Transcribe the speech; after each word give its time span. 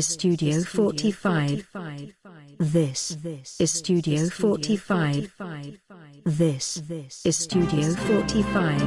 is 0.00 0.12
Studio 0.12 0.60
45. 0.62 1.68
This 2.58 3.16
is 3.58 3.72
Studio 3.72 4.28
45. 4.28 5.80
This 6.24 6.82
is 7.24 7.36
Studio 7.36 7.82
45. 7.82 8.80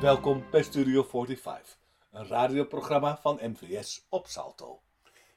Welkom 0.00 0.44
bij 0.50 0.62
Studio 0.62 1.02
45, 1.02 1.78
een 2.10 2.26
radioprogramma 2.26 3.18
van 3.22 3.38
MVS 3.42 4.06
op 4.08 4.26
Salto. 4.26 4.80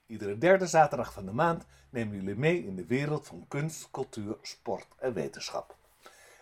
Iedere 0.05 0.37
derde 0.37 0.65
zaterdag 0.67 1.13
van 1.13 1.25
de 1.25 1.33
maand 1.33 1.65
nemen 1.93 2.15
jullie 2.15 2.35
mee 2.35 2.65
in 2.65 2.75
de 2.75 2.85
wereld 2.85 3.27
van 3.27 3.45
kunst, 3.47 3.91
cultuur, 3.91 4.37
sport 4.41 4.87
en 4.97 5.13
wetenschap. 5.13 5.75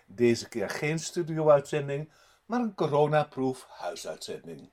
Deze 0.05 0.49
keer 0.49 0.69
geen 0.69 0.99
studio-uitzending, 0.99 2.09
maar 2.45 2.59
een 2.59 2.75
coronaproof 2.75 3.65
huisuitzending. 3.69 4.69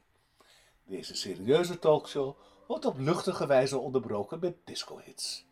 Deze 0.84 1.16
serieuze 1.16 1.78
talkshow 1.78 2.36
wordt 2.66 2.84
op 2.84 2.98
luchtige 2.98 3.46
wijze 3.46 3.78
onderbroken 3.78 4.38
met 4.40 4.56
disco-hits. 4.64 5.46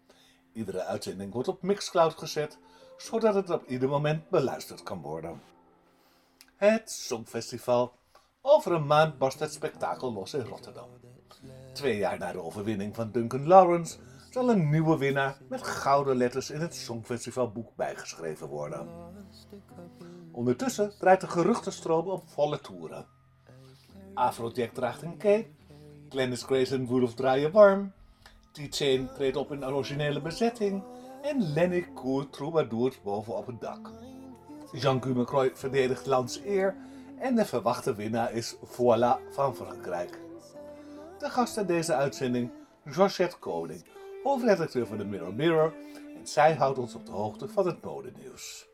Iedere 0.52 0.82
uitzending 0.84 1.32
wordt 1.32 1.48
op 1.48 1.62
Mixcloud 1.62 2.18
gezet, 2.18 2.58
zodat 2.96 3.34
het 3.34 3.50
op 3.50 3.66
ieder 3.66 3.88
moment 3.88 4.30
beluisterd 4.30 4.82
kan 4.82 5.00
worden. 5.00 5.42
Het 6.56 6.90
Songfestival. 6.90 7.92
Over 8.40 8.72
een 8.72 8.86
maand 8.86 9.18
barst 9.18 9.38
het 9.38 9.52
spektakel 9.52 10.12
los 10.12 10.34
in 10.34 10.44
Rotterdam. 10.44 10.88
Twee 11.72 11.96
jaar 11.96 12.18
na 12.18 12.32
de 12.32 12.42
overwinning 12.42 12.94
van 12.94 13.10
Duncan 13.10 13.46
Lawrence 13.46 13.98
zal 14.36 14.50
een 14.50 14.70
nieuwe 14.70 14.98
winnaar 14.98 15.38
met 15.48 15.62
gouden 15.62 16.16
letters 16.16 16.50
in 16.50 16.60
het 16.60 16.74
Songfestivalboek 16.74 17.76
bijgeschreven 17.76 18.48
worden. 18.48 18.88
Ondertussen 20.32 20.92
draait 20.98 21.20
de 21.20 21.26
geruchtenstroom 21.26 22.06
op 22.08 22.22
volle 22.28 22.60
toeren. 22.60 23.06
Afrojack 24.14 24.74
draagt 24.74 25.02
een 25.02 25.18
cape, 25.18 25.48
Glennis 26.08 26.42
Grace 26.42 26.74
en 26.74 26.86
Rudolph 26.86 27.14
draaien 27.14 27.52
warm, 27.52 27.92
T-Chain 28.52 29.08
treedt 29.14 29.36
op 29.36 29.52
in 29.52 29.62
een 29.62 29.74
originele 29.74 30.20
bezetting 30.20 30.82
en 31.22 31.52
Lenny 31.52 31.86
troubadours 32.30 33.02
boven 33.02 33.36
op 33.36 33.46
het 33.46 33.60
dak. 33.60 33.90
Jean-Guy 34.72 35.16
McCroy 35.16 35.50
verdedigt 35.54 36.06
lands 36.06 36.40
eer 36.44 36.76
en 37.18 37.34
de 37.34 37.44
verwachte 37.44 37.94
winnaar 37.94 38.32
is 38.32 38.56
Voila 38.62 39.18
van 39.30 39.54
Frankrijk. 39.54 40.20
De 41.18 41.30
gast 41.30 41.56
in 41.56 41.66
deze 41.66 41.94
uitzending, 41.94 42.50
Georgette 42.84 43.38
Koning, 43.38 43.84
hoofdredacteur 44.26 44.86
van 44.86 44.98
de 44.98 45.04
Mirror 45.04 45.34
Mirror 45.34 45.74
en 46.18 46.26
zij 46.26 46.54
houdt 46.54 46.78
ons 46.78 46.94
op 46.94 47.06
de 47.06 47.12
hoogte 47.12 47.48
van 47.48 47.66
het 47.66 47.84
modenieuws. 47.84 48.68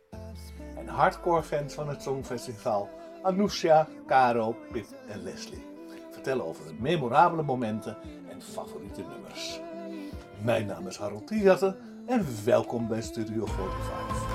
En 0.76 0.88
hardcore 0.88 1.42
fans 1.42 1.74
van 1.74 1.88
het 1.88 2.02
Songfestival, 2.02 2.88
Anousha, 3.22 3.88
Caro, 4.06 4.56
Pip 4.72 4.86
en 5.08 5.22
Leslie, 5.22 5.64
vertellen 6.10 6.44
over 6.44 6.66
de 6.66 6.74
memorabele 6.78 7.42
momenten 7.42 7.96
en 8.28 8.42
favoriete 8.42 9.02
nummers. 9.02 9.60
Mijn 10.42 10.66
naam 10.66 10.86
is 10.86 10.96
Harold 10.96 11.26
Thiegatten 11.26 11.76
en 12.06 12.26
welkom 12.44 12.88
bij 12.88 13.02
Studio 13.02 13.46
45. 13.46 14.31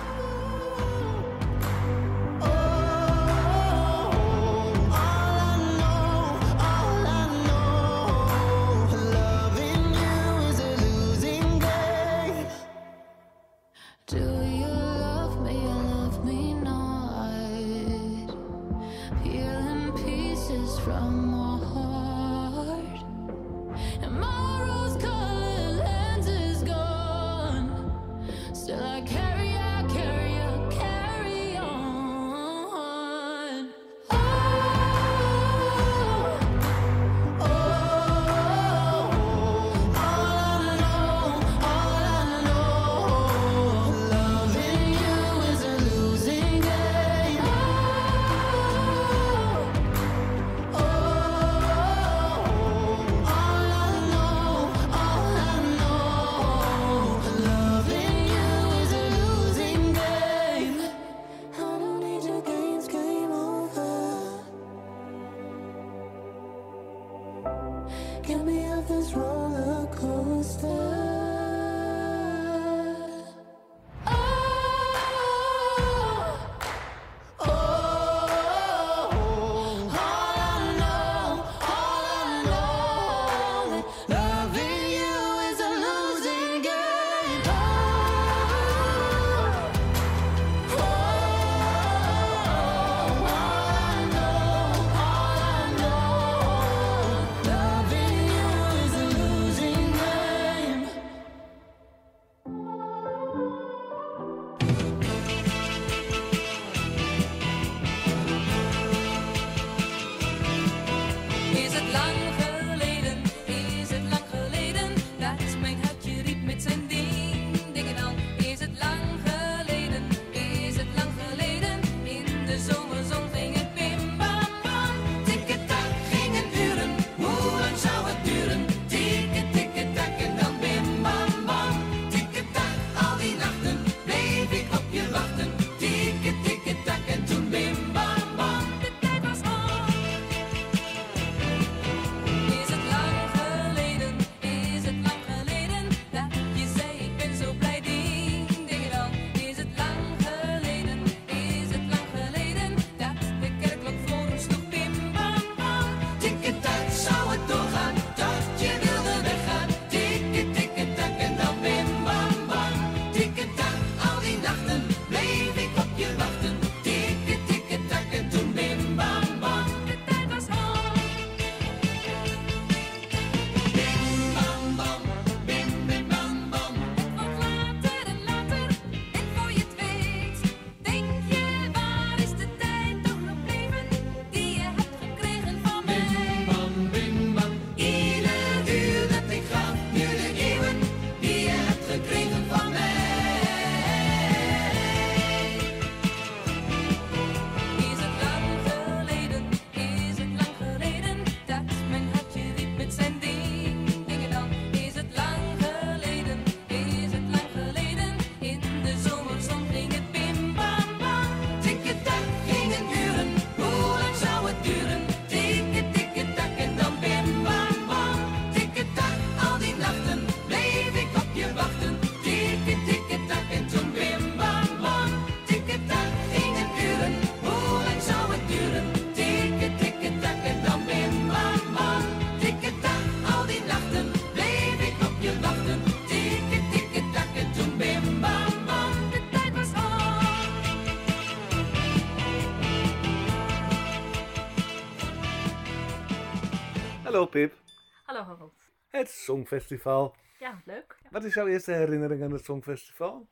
Songfestival. 249.28 250.16
Ja, 250.40 250.62
leuk. 250.66 250.96
Ja. 251.04 251.10
Wat 251.12 251.24
is 251.24 251.34
jouw 251.34 251.48
eerste 251.48 251.72
herinnering 251.72 252.24
aan 252.24 252.32
het 252.32 252.46
Songfestival? 252.46 253.28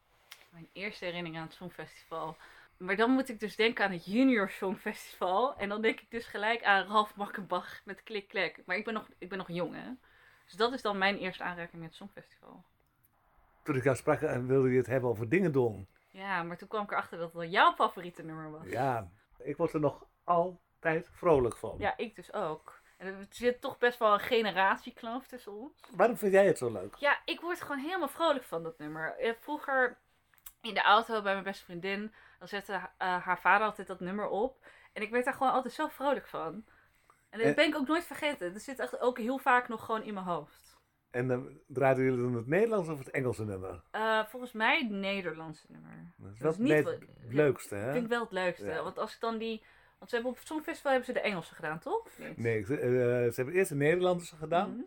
Mijn 0.50 0.70
eerste 0.74 1.06
herinnering 1.06 1.42
aan 1.42 1.48
het 1.48 1.56
Songfestival. 1.56 2.38
Maar 2.78 2.96
dan 2.96 3.12
moet 3.12 3.30
ik 3.30 3.40
dus 3.40 3.56
denken 3.56 3.86
aan 3.86 3.92
het 3.92 4.06
Junior 4.06 4.50
Songfestival. 4.50 5.58
En 5.58 5.70
dan 5.70 5.82
denk 5.82 6.00
ik 6.00 6.12
dus 6.12 6.26
gelijk 6.26 6.64
aan 6.64 6.88
Ralf 6.88 7.16
Makkenbach 7.16 7.82
met 7.86 8.04
Klik 8.04 8.28
Klek. 8.28 8.62
Maar 8.66 8.76
ik 8.76 8.86
ben 8.86 8.94
nog, 8.94 9.10
ik 9.18 9.30
ben 9.30 9.38
nog 9.38 9.52
jong, 9.52 9.74
hè. 9.74 9.90
Dus 10.46 10.54
dat 10.54 10.74
is 10.74 10.82
dan 10.82 10.98
mijn 10.98 11.18
eerste 11.18 11.44
aanraking 11.44 11.82
met 11.82 11.90
het 11.90 11.98
Songfestival. 11.98 12.64
Toen 13.64 13.76
ik 13.76 13.84
jou 13.84 13.96
sprak, 13.96 14.22
eh, 14.22 14.46
wilde 14.46 14.72
je 14.72 14.78
het 14.78 14.88
hebben 14.88 15.10
over 15.10 15.30
dingen 15.30 15.52
doen. 15.52 15.88
Ja, 16.10 16.44
maar 16.44 16.58
toen 16.58 16.68
kwam 16.68 16.84
ik 16.84 16.92
erachter 16.92 17.18
dat 17.18 17.34
het 17.34 17.52
jouw 17.52 17.74
favoriete 17.74 18.24
nummer 18.24 18.52
was. 18.52 18.68
Ja, 18.68 19.10
ik 19.38 19.58
word 19.58 19.74
er 19.74 19.80
nog 19.80 20.06
altijd 20.24 21.10
vrolijk 21.12 21.58
van. 21.58 21.76
Ja, 21.78 21.98
ik 21.98 22.16
dus 22.16 22.34
ook. 22.34 22.75
Er 22.98 23.26
zit 23.30 23.62
toch 23.62 23.78
best 23.78 24.00
wel 24.00 24.14
een 24.14 24.20
generatiekloof 24.20 25.28
tussen 25.28 25.52
ons. 25.52 25.74
Waarom 25.96 26.18
vind 26.18 26.32
jij 26.32 26.46
het 26.48 26.58
zo 26.58 26.72
leuk? 26.72 26.96
Ja, 26.96 27.18
ik 27.26 27.40
word 27.40 27.62
gewoon 27.62 27.80
helemaal 27.80 28.08
vrolijk 28.08 28.44
van 28.44 28.64
dat 28.64 28.78
nummer. 28.78 29.16
Eh, 29.18 29.32
Vroeger 29.40 29.98
in 30.62 30.74
de 30.74 30.82
auto 30.82 31.22
bij 31.22 31.32
mijn 31.32 31.44
beste 31.44 31.64
vriendin, 31.64 32.14
dan 32.40 32.48
zette 32.48 32.74
eh, 32.74 32.82
haar 33.26 33.40
vader 33.40 33.68
altijd 33.68 33.88
dat 33.88 34.00
nummer 34.00 34.28
op. 34.28 34.66
En 34.94 35.02
ik 35.02 35.10
werd 35.12 35.26
daar 35.26 35.34
gewoon 35.34 35.52
altijd 35.54 35.74
zo 35.74 35.88
vrolijk 35.88 36.28
van. 36.28 36.66
En 37.30 37.40
dat 37.40 37.48
En- 37.48 37.56
ben 37.56 37.68
ik 37.68 37.76
ook 37.76 37.88
nooit 37.88 38.04
vergeten. 38.06 38.54
Dat 38.54 38.62
zit 38.62 38.80
echt 38.80 39.00
ook 39.00 39.18
heel 39.18 39.38
vaak 39.38 39.68
nog 39.68 39.86
gewoon 39.86 40.04
in 40.04 40.14
mijn 40.14 40.26
hoofd. 40.26 40.74
En 41.12 41.28
dan 41.28 41.60
draaiden 41.68 42.04
jullie 42.04 42.22
dan 42.22 42.34
het 42.36 42.48
Nederlands 42.48 42.90
of 42.90 42.98
het 43.00 43.10
Engelse 43.12 43.46
nummer? 43.46 43.84
Eh, 43.92 44.26
volgens 44.26 44.52
mij 44.52 44.78
het 44.80 44.90
Nederlandse 44.90 45.66
nummer. 45.70 46.14
Dat 46.18 46.32
is 46.32 46.40
Dat 46.40 46.58
wel 46.58 46.68
is 46.68 46.74
niet 46.74 46.86
het 46.86 47.34
leukste, 47.34 47.76
hè? 47.76 47.92
vind 47.92 48.04
ik 48.04 48.10
wel 48.10 48.22
het 48.24 48.32
leukste. 48.32 48.66
Ja. 48.66 48.84
Want 48.84 48.98
als 48.98 49.14
ik 49.16 49.20
dan 49.20 49.38
die... 49.38 49.64
Want 49.98 50.10
ze 50.10 50.16
hebben 50.16 50.32
op 50.34 50.38
het 50.38 50.48
Songfestival 50.48 50.92
hebben 50.92 51.08
ze 51.14 51.20
de 51.22 51.26
Engelse 51.26 51.56
gedaan, 51.56 51.80
toch? 51.80 52.08
Nee, 52.36 52.64
ze, 52.64 52.78
eh, 52.80 52.88
ze 52.90 53.34
hebben 53.36 53.54
eerst 53.54 53.70
de 53.70 53.76
Nederlandse 53.76 54.36
gedaan. 54.36 54.70
Mhm. 54.70 54.82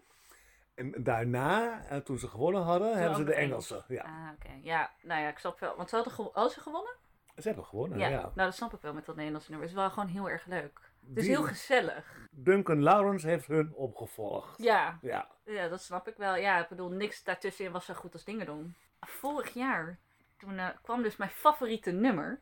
En 0.75 0.95
daarna, 1.05 1.85
eh, 1.89 1.99
toen 1.99 2.19
ze 2.19 2.29
gewonnen 2.29 2.63
hadden, 2.63 2.99
hebben 2.99 3.17
ze 3.17 3.25
de 3.25 3.31
de 3.31 3.37
Engelse. 3.37 3.75
Engelse. 3.75 3.95
Ja. 3.95 4.03
Ah, 4.03 4.33
oké. 4.35 4.59
Ja, 4.63 4.91
nou 5.03 5.21
ja, 5.21 5.29
ik 5.29 5.39
snap 5.39 5.61
wel. 5.61 5.77
Want 5.77 5.89
ze 5.89 5.95
hadden, 5.97 6.51
ze 6.51 6.61
gewonnen? 6.61 6.95
Ze 7.37 7.47
hebben 7.47 7.65
gewonnen, 7.65 7.99
ja. 7.99 8.09
ja. 8.09 8.21
Nou, 8.21 8.33
dat 8.35 8.55
snap 8.55 8.75
ik 8.75 8.81
wel 8.81 8.93
met 8.93 9.05
dat 9.07 9.17
Nederlandse 9.17 9.51
nummer. 9.51 9.69
Het 9.69 9.77
is 9.77 9.83
wel 9.83 9.93
gewoon 9.93 10.09
heel 10.09 10.31
erg 10.31 10.47
leuk. 10.47 10.81
Het 11.09 11.17
is 11.19 11.23
Die- 11.25 11.33
heel 11.33 11.43
gezellig. 11.43 12.27
Duncan 12.31 12.83
Lawrence 12.83 13.29
heeft 13.29 13.47
hun 13.47 13.75
opgevolgd. 13.75 14.63
Ja, 14.63 14.99
Ja. 15.03 15.29
Ja, 15.45 15.69
dat 15.69 15.83
snap 15.83 16.09
ik 16.09 16.17
wel. 16.17 16.37
Ja, 16.37 16.59
ik 16.63 16.69
bedoel, 16.69 16.89
niks 16.91 17.25
daartussenin 17.25 17.73
was 17.73 17.85
zo 17.85 17.95
goed 17.95 18.13
als 18.13 18.25
dingen 18.25 18.47
doen. 18.47 18.77
Vorig 19.01 19.55
jaar, 19.55 19.99
toen 20.37 20.59
eh, 20.59 20.69
kwam 20.83 21.03
dus 21.03 21.17
mijn 21.17 21.31
favoriete 21.31 21.91
nummer 21.91 22.41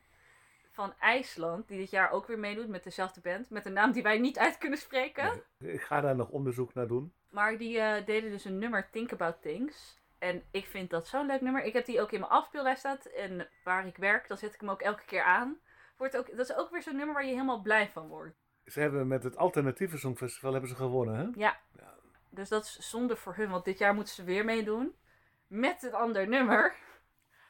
van 0.77 0.95
IJsland, 0.99 1.69
die 1.69 1.79
dit 1.79 1.91
jaar 1.91 2.11
ook 2.11 2.27
weer 2.27 2.39
meedoet 2.39 2.69
met 2.69 2.85
dezelfde 2.85 3.21
band, 3.21 3.51
met 3.51 3.67
een 3.67 3.73
naam 3.73 3.93
die 3.93 4.03
wij 4.03 4.19
niet 4.19 4.39
uit 4.39 4.59
kunnen 4.59 4.79
spreken. 4.79 5.43
Nee, 5.59 5.73
Ik 5.73 5.83
ga 5.83 6.01
daar 6.01 6.17
nog 6.17 6.29
onderzoek 6.29 6.75
naar 6.75 6.87
doen. 6.87 7.13
Maar 7.31 7.59
die 7.59 7.79
eh, 7.79 8.07
deden 8.07 8.31
dus 8.31 8.45
een 8.45 8.59
nummer 8.59 8.91
Think 8.91 9.13
About 9.13 9.43
Things. 9.43 10.01
En 10.19 10.43
ik 10.51 10.67
vind 10.67 10.91
dat 10.91 11.09
zo'n 11.09 11.27
leuk 11.27 11.41
nummer. 11.41 11.65
Ik 11.65 11.73
heb 11.73 11.87
die 11.87 12.01
ook 12.01 12.13
in 12.13 12.21
mijn 12.21 12.33
afspeellijst 12.33 12.79
staan. 12.79 12.99
En 13.17 13.49
waar 13.65 13.87
ik 13.87 13.97
werk, 13.97 14.29
dan 14.29 14.37
zet 14.37 14.55
ik 14.55 14.61
hem 14.61 14.71
ook 14.71 14.83
elke 14.83 15.05
keer 15.05 15.23
aan. 15.23 15.59
Wordt 15.97 16.17
ook, 16.17 16.37
dat 16.37 16.51
is 16.51 16.57
ook 16.57 16.71
weer 16.71 16.83
zo'n 16.83 16.97
nummer 16.97 17.15
waar 17.15 17.25
je 17.25 17.33
helemaal 17.33 17.63
blij 17.63 17.89
van 17.89 18.09
wordt. 18.09 18.37
Ze 18.65 18.81
hebben 18.81 19.09
met 19.09 19.23
het 19.23 19.37
alternatieve 19.37 19.99
songfestival 19.99 20.53
hebben 20.53 20.71
ze 20.71 20.77
gewonnen, 20.77 21.17
hè? 21.17 21.23
Ja. 21.23 21.59
Ja. 21.77 21.95
Dus 22.31 22.49
dat 22.49 22.65
is 22.65 22.79
zonde 22.91 23.17
voor 23.17 23.35
hun, 23.35 23.51
want 23.51 23.65
dit 23.65 23.79
jaar 23.79 23.95
moeten 23.95 24.15
ze 24.15 24.25
weer 24.25 24.45
meedoen. 24.45 24.95
Met 25.47 25.83
een 25.83 25.95
ander 25.95 26.29
nummer. 26.29 26.77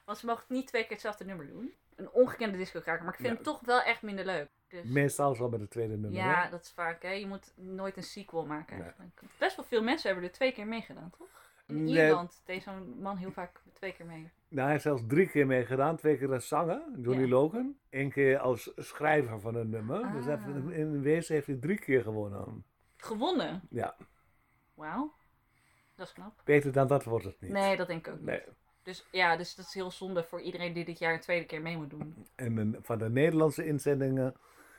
Want 0.05 0.19
ze 0.19 0.27
mogen 0.27 0.45
niet 0.49 0.67
twee 0.67 0.83
keer 0.83 0.91
hetzelfde 0.91 1.25
nummer 1.25 1.47
doen. 1.47 1.75
Een 1.97 2.11
ongekende 2.11 2.57
discokraker, 2.57 3.05
maar 3.05 3.13
ik 3.15 3.21
vind 3.21 3.29
Ja. 3.29 3.35
hem 3.35 3.45
toch 3.45 3.61
wel 3.61 3.81
echt 3.83 4.03
minder 4.03 4.25
leuk. 4.25 4.49
Dus, 4.69 4.85
Meestal 4.85 5.35
zo 5.35 5.49
met 5.49 5.61
het 5.61 5.71
tweede 5.71 5.97
nummer. 5.97 6.21
ja, 6.21 6.43
hè? 6.45 6.51
dat 6.51 6.63
is 6.63 6.71
vaak, 6.73 7.03
hè. 7.03 7.11
Je 7.11 7.27
moet 7.27 7.53
nooit 7.57 7.97
een 7.97 8.03
sequel 8.03 8.47
maken 8.47 8.75
Nee. 8.75 8.83
eigenlijk. 8.85 9.21
Best 9.39 9.57
wel 9.57 9.65
veel 9.65 9.83
mensen 9.83 10.11
hebben 10.11 10.29
er 10.29 10.35
twee 10.35 10.53
keer 10.53 10.67
meegedaan, 10.67 11.11
toch? 11.19 11.29
In 11.67 11.85
Nee. 11.85 11.95
Ierland 11.95 12.43
deed 12.45 12.63
zo'n 12.63 13.01
man 13.01 13.17
heel 13.17 13.31
vaak 13.33 13.61
twee 13.73 13.93
keer 13.93 14.07
mee. 14.07 14.31
Nou, 14.49 14.63
hij 14.63 14.71
heeft 14.71 14.83
zelfs 14.83 15.03
drie 15.07 15.29
keer 15.29 15.47
meegedaan. 15.47 15.97
Twee 15.97 16.19
keer 16.19 16.33
als 16.33 16.49
zanger, 16.49 16.83
Johnny 17.01 17.23
Ja. 17.25 17.29
Logan. 17.29 17.77
Eén 17.91 18.11
keer 18.11 18.39
als 18.39 18.73
schrijver 18.77 19.41
van 19.41 19.55
een 19.55 19.71
nummer. 19.71 20.13
Dus 20.13 20.27
Ah. 20.27 20.45
heeft- 20.45 20.71
in 20.77 21.03
wezen 21.03 21.35
heeft 21.35 21.47
hij 21.47 21.57
drie 21.57 21.79
keer 21.79 22.03
gewonnen. 22.03 22.65
Gewonnen? 22.97 23.61
Ja, 23.71 23.97
Wauw. 24.75 25.13
Dat 25.95 26.07
is 26.07 26.13
knap. 26.13 26.41
beter 26.45 26.73
dan 26.73 26.87
dat 26.87 27.05
wordt 27.05 27.25
het 27.25 27.41
niet. 27.41 27.51
Nee, 27.51 27.77
dat 27.77 27.87
denk 27.87 28.07
ik 28.07 28.13
ook 28.13 28.19
niet. 28.19 28.27
Nee. 28.29 28.43
Dus 28.87 29.07
ja, 29.11 29.37
dus 29.37 29.55
dat 29.55 29.67
is 29.67 29.75
heel 29.75 29.91
zonde 29.91 30.25
voor 30.25 30.41
iedereen 30.41 30.73
die 30.73 30.85
dit 30.85 30.99
jaar 30.99 31.13
een 31.13 31.21
tweede 31.21 31.47
keer 31.47 31.63
mee 31.63 31.77
moet 31.77 31.91
doen. 31.91 32.27
En 32.35 32.77
van 32.83 32.99
de 32.99 33.11
Nederlandse 33.11 33.65
inzendingen 33.65 34.35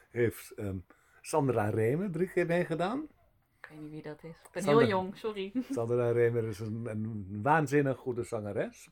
heeft 0.10 0.52
ehm, 0.52 0.78
Sandra 1.22 1.70
Remer 1.70 2.12
drie 2.12 2.30
keer 2.30 2.46
meegedaan. 2.46 3.08
Ik 3.62 3.68
weet 3.70 3.80
niet 3.80 3.92
wie 3.92 4.02
dat 4.02 4.24
is. 4.24 4.30
Ik 4.30 4.50
ben 4.52 4.64
heel 4.64 4.88
jong, 4.88 5.18
sorry. 5.18 5.52
Sandra 5.72 6.12
Remer 6.12 6.44
is 6.44 6.60
een, 6.60 6.86
een 6.86 7.40
waanzinnig 7.42 7.98
goede 7.98 8.24
zangeres. 8.24 8.90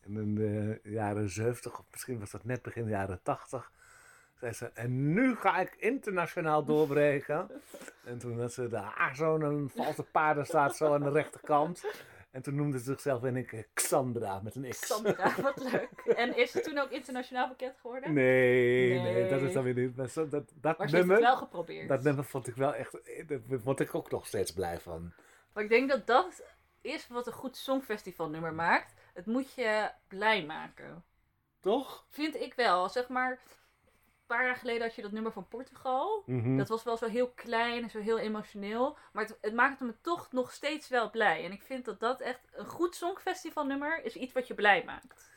En 0.00 0.16
in 0.16 0.34
de 0.34 0.80
jaren 0.82 1.30
70, 1.30 1.78
of 1.78 1.84
misschien 1.90 2.18
was 2.18 2.30
dat 2.30 2.44
net 2.44 2.62
begin 2.62 2.84
de 2.84 2.90
jaren 2.90 3.22
80, 3.22 3.72
zei 4.34 4.52
ze: 4.52 4.66
En 4.66 5.12
nu 5.12 5.36
ga 5.36 5.58
ik 5.58 5.74
internationaal 5.78 6.64
doorbreken. 6.64 7.50
en 8.04 8.18
toen 8.18 8.40
had 8.40 8.52
ze 8.52 8.68
daar 8.68 9.12
zo'n 9.14 9.70
valse 9.74 10.02
paardenstaat 10.02 10.76
zo 10.76 10.94
aan 10.94 11.02
de 11.02 11.10
rechterkant. 11.10 11.84
En 12.38 12.44
toen 12.44 12.54
noemde 12.54 12.78
ze 12.78 12.84
zichzelf 12.84 13.24
in 13.24 13.36
een 13.36 13.46
keer 13.46 13.66
Xandra 13.74 14.40
met 14.40 14.54
een 14.54 14.68
X. 14.68 14.86
Sandra, 14.86 15.34
wat 15.42 15.72
leuk. 15.72 15.90
En 16.16 16.36
is 16.36 16.50
ze 16.50 16.60
toen 16.60 16.78
ook 16.78 16.90
internationaal 16.90 17.48
bekend 17.48 17.76
geworden? 17.80 18.12
Nee, 18.12 18.98
nee, 19.00 19.12
Nee. 19.12 19.28
dat 19.30 19.42
is 19.42 19.52
dan 19.52 19.62
weer 19.64 19.74
niet. 19.74 19.96
Maar 19.96 20.08
zo, 20.08 20.28
dat, 20.28 20.52
dat 20.54 20.78
Maar 20.78 20.88
ze 20.88 20.96
heeft 20.96 21.08
het 21.08 21.18
wel 21.18 21.36
geprobeerd. 21.36 21.88
dat 21.88 22.02
nummer 22.02 22.24
vond 22.24 22.46
ik 22.48 22.54
wel 22.54 22.74
echt. 22.74 22.92
Daar 23.26 23.40
word 23.64 23.80
ik 23.80 23.94
ook 23.94 24.10
nog 24.10 24.26
steeds 24.26 24.52
blij 24.52 24.80
van. 24.80 25.12
Maar 25.52 25.62
ik 25.62 25.68
denk 25.68 25.88
dat 25.90 26.06
dat 26.06 26.42
is 26.80 27.08
wat 27.08 27.26
een 27.26 27.32
goed 27.32 27.56
songfestival 27.56 28.28
nummer 28.28 28.54
maakt. 28.54 28.94
Het 29.14 29.26
moet 29.26 29.52
je 29.54 29.90
blij 30.08 30.44
maken. 30.44 31.04
Toch? 31.60 32.06
Vind 32.10 32.34
ik 32.34 32.54
wel. 32.54 32.88
Zeg 32.88 33.08
maar, 33.08 33.38
paar 34.28 34.44
jaar 34.44 34.56
geleden 34.56 34.82
had 34.82 34.94
je 34.94 35.02
dat 35.02 35.12
nummer 35.12 35.32
van 35.32 35.48
Portugal. 35.48 36.22
Mhm. 36.26 36.56
Dat 36.56 36.68
was 36.68 36.82
wel 36.82 36.96
zo 36.96 37.06
heel 37.06 37.30
klein 37.30 37.82
en 37.82 37.90
zo 37.90 38.00
heel 38.00 38.18
emotioneel. 38.18 38.96
Maar 39.12 39.24
het, 39.24 39.38
het 39.40 39.54
maakt 39.54 39.80
me 39.80 39.94
toch 40.00 40.32
nog 40.32 40.52
steeds 40.52 40.88
wel 40.88 41.10
blij. 41.10 41.44
En 41.44 41.52
ik 41.52 41.62
vind 41.62 41.84
dat 41.84 42.00
dat 42.00 42.20
echt 42.20 42.40
een 42.52 42.66
goed 42.66 42.94
songfestival 42.94 43.64
nummer 43.64 44.04
is 44.04 44.16
iets 44.16 44.32
wat 44.32 44.46
je 44.46 44.54
blij 44.54 44.82
maakt. 44.84 45.30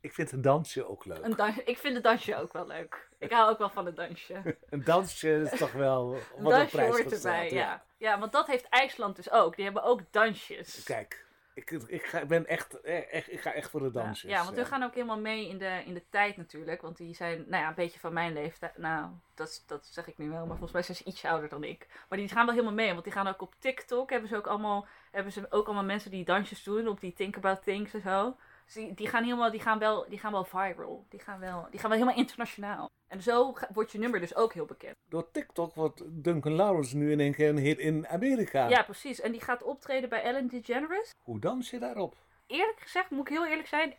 Ik 0.00 0.12
vind 0.12 0.32
een 0.32 0.42
dansje 0.42 0.88
ook 0.88 1.04
leuk. 1.04 1.24
Een 1.24 1.36
dans, 1.36 1.58
ik 1.64 1.78
vind 1.78 1.94
het 1.94 2.02
dansje 2.02 2.36
ook 2.36 2.52
wel 2.52 2.66
leuk. 2.66 3.08
Ik 3.18 3.30
hou 3.30 3.50
ook 3.50 3.58
wel 3.58 3.70
van 3.70 3.86
het 3.86 3.96
dansje. 3.96 4.56
Een 4.70 4.84
dansje 4.84 5.48
is 5.52 5.58
toch 5.58 5.72
wel 5.72 6.10
wat 6.10 6.22
een 6.36 6.44
dansje 6.44 6.76
prijs 6.76 6.90
hoort 6.90 7.12
erbij, 7.12 7.50
ja. 7.50 7.84
ja. 7.96 8.18
want 8.18 8.32
dat 8.32 8.46
heeft 8.46 8.68
IJsland 8.68 9.16
dus 9.16 9.30
ook. 9.30 9.56
Die 9.56 9.64
hebben 9.64 9.82
ook 9.82 10.00
dansjes. 10.10 10.82
Kijk, 10.82 11.26
ik, 11.54 11.70
ik, 11.70 12.04
ga, 12.04 12.20
ik 12.20 12.28
ben 12.28 12.46
echt, 12.46 12.80
echt, 12.80 13.32
ik 13.32 13.40
ga 13.40 13.52
echt 13.52 13.70
voor 13.70 13.80
de 13.80 13.86
Ja, 13.86 13.92
dansjes. 13.92 14.30
Ja, 14.30 14.44
want 14.44 14.56
we 14.56 14.64
gaan 14.64 14.82
ook 14.82 14.94
helemaal 14.94 15.20
mee 15.20 15.48
in 15.48 15.58
de, 15.58 15.82
in 15.86 15.94
de 15.94 16.02
tijd 16.08 16.36
natuurlijk. 16.36 16.82
Want 16.82 16.96
die 16.96 17.14
zijn, 17.14 17.44
nou 17.48 17.62
ja, 17.62 17.68
een 17.68 17.74
beetje 17.74 18.00
van 18.00 18.12
mijn 18.12 18.32
leeftijd. 18.32 18.78
Nou, 18.78 19.10
dat, 19.34 19.64
dat 19.66 19.86
zeg 19.86 20.06
ik 20.06 20.18
nu 20.18 20.28
wel. 20.28 20.38
Maar 20.38 20.46
volgens 20.46 20.72
mij 20.72 20.82
zijn 20.82 20.96
ze 20.96 21.04
iets 21.04 21.24
ouder 21.24 21.48
dan 21.48 21.64
ik. 21.64 21.86
Maar 22.08 22.18
die 22.18 22.28
gaan 22.28 22.46
wel 22.46 22.54
helemaal 22.54 22.74
mee. 22.74 22.92
Want 22.92 23.04
die 23.04 23.12
gaan 23.12 23.26
ook 23.26 23.42
op 23.42 23.54
TikTok. 23.58 24.10
Hebben 24.10 24.28
ze 24.28 24.36
ook 24.36 24.46
allemaal, 24.46 24.86
hebben 25.10 25.32
ze 25.32 25.46
ook 25.50 25.66
allemaal 25.66 25.84
mensen 25.84 26.10
die 26.10 26.24
dansjes 26.24 26.62
doen. 26.62 26.88
Op 26.88 27.00
die 27.00 27.12
Think 27.12 27.36
About 27.36 27.62
Things 27.62 27.94
en 27.94 28.00
zo. 28.00 28.36
Dus 28.72 28.84
die, 28.84 28.94
die, 28.94 29.06
gaan 29.06 29.24
helemaal, 29.24 29.50
die, 29.50 29.60
gaan 29.60 29.78
wel, 29.78 30.08
die 30.08 30.18
gaan 30.18 30.32
wel 30.32 30.44
viral. 30.44 31.06
Die 31.08 31.20
gaan 31.20 31.40
wel, 31.40 31.66
die 31.70 31.80
gaan 31.80 31.90
wel 31.90 31.98
helemaal 31.98 32.20
internationaal. 32.24 32.90
En 33.06 33.22
zo 33.22 33.54
wordt 33.72 33.92
je 33.92 33.98
nummer 33.98 34.20
dus 34.20 34.34
ook 34.34 34.52
heel 34.52 34.64
bekend. 34.64 34.96
Door 35.08 35.30
TikTok 35.30 35.74
wordt 35.74 36.02
Duncan 36.24 36.52
Lawrence 36.52 36.96
nu 36.96 37.12
in 37.12 37.20
één 37.20 37.34
keer 37.34 37.48
een 37.48 37.58
hit 37.58 37.78
in 37.78 38.08
Amerika. 38.08 38.68
Ja, 38.68 38.82
precies. 38.82 39.20
En 39.20 39.32
die 39.32 39.40
gaat 39.40 39.62
optreden 39.62 40.08
bij 40.08 40.22
Ellen 40.22 40.48
DeGeneres. 40.48 41.10
Hoe 41.22 41.40
dans 41.40 41.70
je 41.70 41.78
daarop? 41.78 42.16
eerlijk 42.52 42.80
gezegd, 42.80 43.10
moet 43.10 43.28
ik 43.28 43.34
heel 43.34 43.46
eerlijk 43.46 43.68
zijn, 43.68 43.94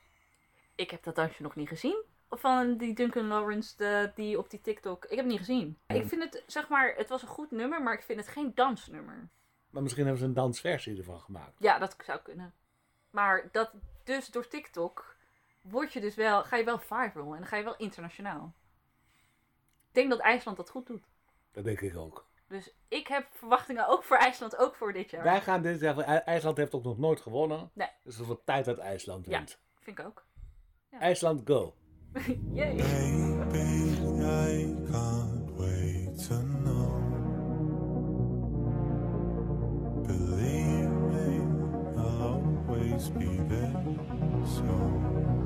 ik 0.75 0.92
heb 0.92 1.03
dat 1.03 1.15
dansje 1.15 1.42
nog 1.42 1.56
niet 1.56 1.68
gezien. 1.68 2.03
Van 2.30 2.77
die 2.77 2.94
Duncan 2.94 3.27
Lawrence, 3.27 3.77
de, 3.77 4.12
die 4.15 4.38
op 4.38 4.50
die 4.50 4.62
TikTok. 4.62 5.03
Ik 5.03 5.10
heb 5.10 5.20
het 5.20 5.27
niet 5.27 5.38
gezien. 5.38 5.77
Ik 5.88 6.08
vind 6.08 6.24
het, 6.24 6.44
zeg 6.48 6.70
maar, 6.70 6.94
het 6.96 7.10
was 7.10 7.22
een 7.22 7.27
goed 7.27 7.51
nummer, 7.51 7.84
maar 7.84 7.94
ik 7.94 8.01
vind 8.01 8.20
het 8.20 8.27
geen 8.27 8.51
dansnummer. 8.56 9.30
Maar 9.70 9.82
misschien 9.82 10.03
hebben 10.03 10.22
ze 10.22 10.27
een 10.27 10.34
dansversie 10.34 10.98
ervan 10.98 11.20
gemaakt. 11.20 11.53
Ja, 11.58 11.80
dat 11.80 11.96
zou 12.06 12.20
kunnen. 12.20 12.53
Maar 13.13 13.50
dat, 13.51 13.72
dus 14.03 14.27
door 14.27 14.48
TikTok 14.48 15.15
word 15.62 15.93
je 15.93 16.00
dus 16.01 16.15
wel, 16.15 16.43
ga 16.43 16.58
je 16.58 16.63
wel 16.63 16.79
viral 16.79 17.32
en 17.34 17.38
dan 17.39 17.46
ga 17.48 17.58
je 17.58 17.63
wel 17.63 17.75
internationaal. 17.75 18.53
Ik 19.88 19.93
denk 20.00 20.10
dat 20.10 20.20
IJsland 20.20 20.58
dat 20.58 20.70
goed 20.70 20.88
doet. 20.88 21.03
Dat 21.51 21.63
denk 21.63 21.82
ik 21.82 21.98
ook. 21.98 22.25
Dus 22.48 22.74
ik 22.88 23.08
heb 23.08 23.27
verwachtingen 23.32 23.88
ook 23.88 24.03
voor 24.03 24.17
IJsland, 24.17 24.58
ook 24.58 24.75
voor 24.75 24.93
dit 24.93 25.10
jaar. 25.10 25.24
Wij 25.24 25.41
gaan 25.41 25.62
dit 25.62 25.79
jaar, 25.79 25.98
IJ- 25.98 26.22
IJsland 26.25 26.58
heeft 26.58 26.74
ook 26.74 26.84
nog 26.84 26.98
nooit 26.98 27.22
gewonnen. 27.22 27.70
Nee. 27.74 27.89
Dus 28.03 28.17
het 28.17 28.25
wordt 28.25 28.46
tijd 28.46 28.65
dat 28.65 28.77
IJsland 28.77 29.25
Ja. 29.25 29.38
wint. 29.38 29.60
Vind 29.79 30.00
ik 30.00 30.05
ook. 30.05 30.25
IJsland, 31.00 31.41
go. 31.46 31.75
Yay. 32.53 32.75
Always 43.03 43.10
be 43.10 43.38
there. 43.50 43.74
So. 44.45 45.42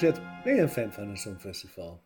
Ben 0.00 0.54
je 0.54 0.60
een 0.60 0.68
fan 0.68 0.92
van 0.92 1.08
een 1.08 1.16
songfestival? 1.16 2.02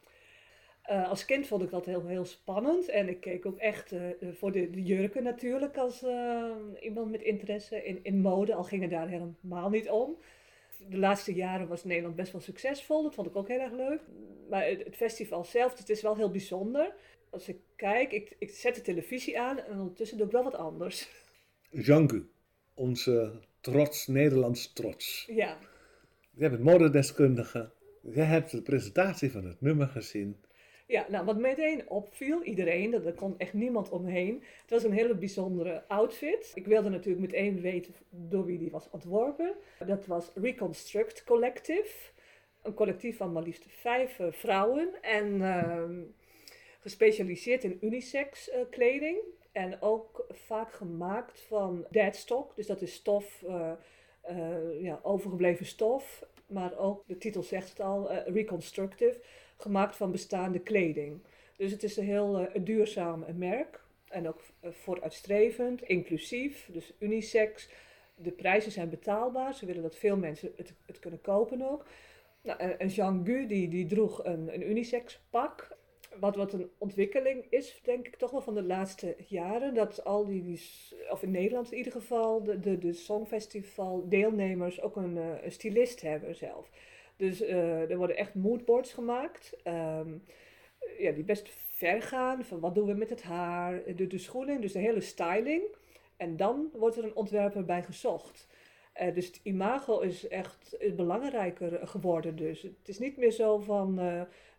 Eh, 0.83 1.09
als 1.09 1.25
kind 1.25 1.47
vond 1.47 1.63
ik 1.63 1.71
dat 1.71 1.87
heel, 1.87 2.07
heel 2.07 2.25
spannend. 2.25 2.89
En 2.89 3.09
ik 3.09 3.21
keek 3.21 3.47
ook 3.47 3.59
echt 3.59 3.93
eh, 3.93 4.01
voor 4.33 4.53
de, 4.53 4.71
de 4.71 4.83
jurken 4.83 5.23
natuurlijk 5.23 5.77
als 5.77 6.03
eh, 6.03 6.51
iemand 6.81 7.11
met 7.11 7.23
interesse 7.23 7.85
in, 7.85 8.01
in 8.03 8.21
mode. 8.21 8.55
Al 8.55 8.65
ging 8.65 8.83
het 8.83 8.91
daar 8.91 9.09
helemaal 9.09 9.71
niet 9.71 9.91
om. 9.91 10.17
De 10.89 10.99
laatste 10.99 11.35
jaren 11.35 11.69
was 11.69 11.85
Nederland 11.85 12.17
best 12.17 12.33
wel 12.33 12.41
succesvol. 12.41 13.03
Dat 13.03 13.15
vond 13.15 13.27
ik 13.27 13.37
ook 13.37 13.49
heel 13.49 13.61
erg 13.61 13.73
leuk. 13.73 14.01
Maar 14.49 14.67
het, 14.67 14.85
het 14.85 14.97
festival 14.97 15.45
zelf, 15.45 15.79
het 15.79 15.89
is 15.89 16.03
wel 16.03 16.17
heel 16.17 16.31
bijzonder. 16.31 16.95
Als 17.31 17.49
ik 17.49 17.59
kijk, 17.77 18.13
ik, 18.13 18.37
ik 18.39 18.51
zet 18.51 18.75
de 18.75 18.81
televisie 18.81 19.41
aan 19.41 19.59
en 19.59 19.79
ondertussen 19.79 20.17
doe 20.17 20.27
ik 20.27 20.33
wel 20.33 20.45
wat 20.45 20.57
anders. 20.57 21.09
Jean-Gu, 21.87 22.29
onze 22.75 23.33
trots, 23.61 24.07
Nederlands 24.07 24.73
trots. 24.73 25.29
Ja, 25.31 25.59
Jij 26.39 26.51
bent 26.51 26.63
modedeskundige. 26.63 27.71
Jij 28.13 28.25
hebt 28.25 28.51
de 28.51 28.63
presentatie 28.63 29.31
van 29.31 29.45
het 29.45 29.61
nummer 29.61 29.87
gezien. 29.87 30.37
Ja, 30.87 31.07
nou 31.09 31.25
wat 31.25 31.39
meteen 31.39 31.91
opviel, 31.91 32.43
iedereen, 32.43 33.05
er 33.05 33.13
kon 33.13 33.35
echt 33.39 33.53
niemand 33.53 33.91
omheen. 33.91 34.43
Het 34.61 34.71
was 34.71 34.85
een 34.85 34.93
hele 34.93 35.15
bijzondere 35.15 35.85
outfit. 35.89 36.53
Ik 36.55 36.67
wilde 36.67 36.89
natuurlijk 36.89 37.33
meteen 37.33 37.61
weten 37.61 37.95
door 38.11 38.45
wie 38.45 38.59
die 38.59 38.71
was 38.71 38.91
ontworpen. 38.91 39.55
Dat 39.87 40.07
was 40.07 40.31
Reconstruct 40.35 41.25
Collective. 41.25 42.11
Een 42.63 42.75
collectief 42.75 43.17
van 43.17 43.33
maar 43.33 43.43
liefst 43.43 43.65
vijf 43.69 44.19
eh, 44.19 44.27
vrouwen. 44.31 45.03
En 45.03 45.43
ehm, 45.43 46.01
gespecialiseerd 46.81 47.65
in 47.65 47.79
unisex 47.81 48.51
eh, 48.51 48.61
kleding. 48.71 49.19
En 49.53 49.83
ook 49.83 50.27
vaak 50.31 50.73
gemaakt 50.73 51.41
van 51.41 51.87
deadstock. 51.91 52.57
Dus 52.57 52.67
dat 52.67 52.83
is 52.83 52.95
stof, 52.95 53.43
eh, 53.43 53.73
ja, 54.81 55.01
overgebleven 55.03 55.67
stof. 55.67 56.27
Maar 56.49 56.79
ook, 56.79 57.03
de 57.07 57.19
titel 57.19 57.43
zegt 57.43 57.69
het 57.69 57.81
al, 57.81 58.11
eh, 58.11 58.35
reconstructive 58.35 59.21
gemaakt 59.57 59.97
van 59.97 60.11
bestaande 60.11 60.59
kleding. 60.59 61.23
Dus 61.57 61.71
het 61.71 61.83
is 61.83 61.97
een 61.97 62.05
heel 62.05 62.39
eh, 62.39 62.65
duurzaam 62.65 63.25
merk. 63.35 63.81
En 64.09 64.29
ook 64.29 64.41
eh, 64.61 64.71
vooruitstrevend, 64.71 65.83
inclusief, 65.83 66.69
dus 66.73 66.93
unisex. 66.99 67.69
De 68.15 68.31
prijzen 68.31 68.73
zijn 68.73 68.91
betaalbaar. 68.91 69.55
Ze 69.55 69.67
willen 69.67 69.83
dat 69.83 69.97
veel 69.97 70.17
mensen 70.17 70.53
het, 70.57 70.73
het 70.87 70.99
kunnen 70.99 71.21
kopen 71.21 71.71
ook. 71.71 71.85
Nou, 72.43 72.61
en 72.61 72.89
Jean 72.89 73.25
Gu 73.25 73.47
die, 73.47 73.69
die 73.69 73.87
droeg 73.87 74.25
een, 74.25 74.55
een 74.55 74.71
unisex 74.71 75.21
pak. 75.31 75.77
Wat, 76.21 76.37
wat 76.37 76.53
een 76.53 76.71
ontwikkeling 76.79 77.45
is, 77.51 77.81
denk 77.83 78.07
ik 78.07 78.17
toch 78.17 78.31
wel 78.31 78.41
van 78.41 78.55
de 78.55 78.63
laatste 78.63 79.17
jaren. 79.27 79.75
Dat 79.75 80.05
al 80.05 80.27
die, 80.27 80.61
of 81.11 81.23
in 81.23 81.31
Nederland 81.31 81.71
in 81.73 81.77
ieder 81.77 81.93
geval, 81.93 82.43
de, 82.43 82.61
de, 82.61 82.79
de 82.79 82.93
Songfestival 82.93 84.09
deelnemers 84.09 84.81
ook 84.81 84.97
een, 84.97 85.17
eh, 85.17 85.45
een 85.45 85.53
stylist 85.53 86.01
hebben 86.01 86.35
zelf. 86.35 86.71
Dus 87.17 87.41
eh, 87.41 87.91
er 87.91 87.97
worden 87.97 88.17
echt 88.17 88.35
moodboards 88.35 88.93
gemaakt. 88.93 89.57
ehm, 89.63 90.13
ja, 90.99 91.13
die 91.13 91.25
best 91.25 91.49
ver 91.73 92.03
gaan. 92.03 92.45
Van 92.45 92.61
wat 92.61 92.75
doen 92.75 92.87
we 92.87 92.95
met 92.95 93.11
het 93.11 93.23
haar, 93.23 93.83
de, 93.97 94.07
de 94.07 94.19
schoenen, 94.19 94.61
dus 94.61 94.73
de 94.73 94.79
hele 94.79 95.01
styling. 95.01 95.63
En 96.17 96.37
dan 96.37 96.71
wordt 96.73 96.97
er 96.97 97.05
een 97.05 97.17
ontwerper 97.17 97.65
bij 97.65 97.83
gezocht. 97.83 98.49
Eh, 98.93 99.15
dus 99.15 99.27
het 99.27 99.41
imago 99.43 100.01
is 100.01 100.29
echt 100.29 100.77
belangrijker 100.97 101.89
geworden. 101.89 102.37
Dus 102.37 102.63
het 102.63 102.89
is 102.89 102.99
niet 102.99 103.17
meer 103.17 103.31
zo 103.31 103.59
van 103.59 103.99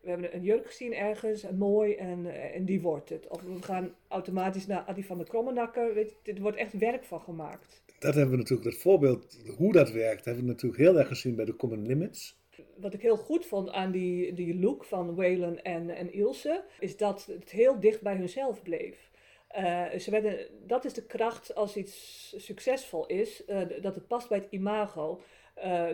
we 0.02 0.10
hebben 0.10 0.36
een 0.36 0.44
jurk 0.44 0.68
gezien 0.68 0.94
ergens, 0.94 1.44
en 1.44 1.58
mooi 1.58 1.96
en, 1.96 2.26
eh, 2.26 2.56
en 2.56 2.66
die 2.66 2.82
wordt 2.82 3.10
het. 3.10 3.28
Of 3.28 3.42
we 3.42 3.62
gaan 3.62 3.96
automatisch 4.08 4.68
naar 4.68 4.84
Adi 4.86 5.04
van 5.04 5.18
der 5.18 5.28
Krommenakker. 5.28 5.94
Weet 5.94 6.16
je, 6.24 6.34
er 6.34 6.42
wordt 6.42 6.58
echt 6.58 6.78
werk 6.78 7.04
van 7.04 7.22
gemaakt. 7.22 7.84
Dat 8.00 8.14
hebben 8.14 8.32
we 8.32 8.38
natuurlijk, 8.38 8.70
dat 8.70 8.82
voorbeeld, 8.82 9.42
hoe 9.58 9.72
dat 9.72 9.92
werkt, 9.92 10.26
hebben 10.26 10.44
we 10.44 10.50
natuurlijk 10.50 10.82
heel 10.82 10.98
erg 10.98 11.08
gezien 11.08 11.36
bij 11.36 11.46
de 11.46 11.56
Common 11.56 11.86
Limits. 11.86 12.38
wat 12.76 12.94
ik 12.94 13.02
heel 13.02 13.18
goed 13.18 13.46
vond 13.46 13.70
aan 13.70 13.92
die, 13.92 14.34
die 14.34 14.60
look 14.60 14.84
van 14.84 15.16
Waylon 15.16 15.60
en, 15.60 15.90
en 15.90 16.14
Ilse, 16.14 16.64
is 16.80 16.98
dat 16.98 17.26
het 17.26 17.50
heel 17.50 17.80
dicht 17.80 18.02
bij 18.02 18.16
hunzelf 18.16 18.62
bleef. 18.62 19.10
Eh, 19.50 19.86
ze 20.00 20.12
werden, 20.12 20.48
dat 20.66 20.86
is 20.86 20.94
de 20.94 21.06
kracht 21.06 21.56
als 21.56 21.76
iets 21.76 22.34
succesvol 22.38 23.06
is, 23.06 23.46
eh, 23.46 23.62
dat 23.82 23.96
het 23.96 24.08
past 24.08 24.30
bij 24.30 24.38
het 24.38 24.48
imago. 24.50 25.22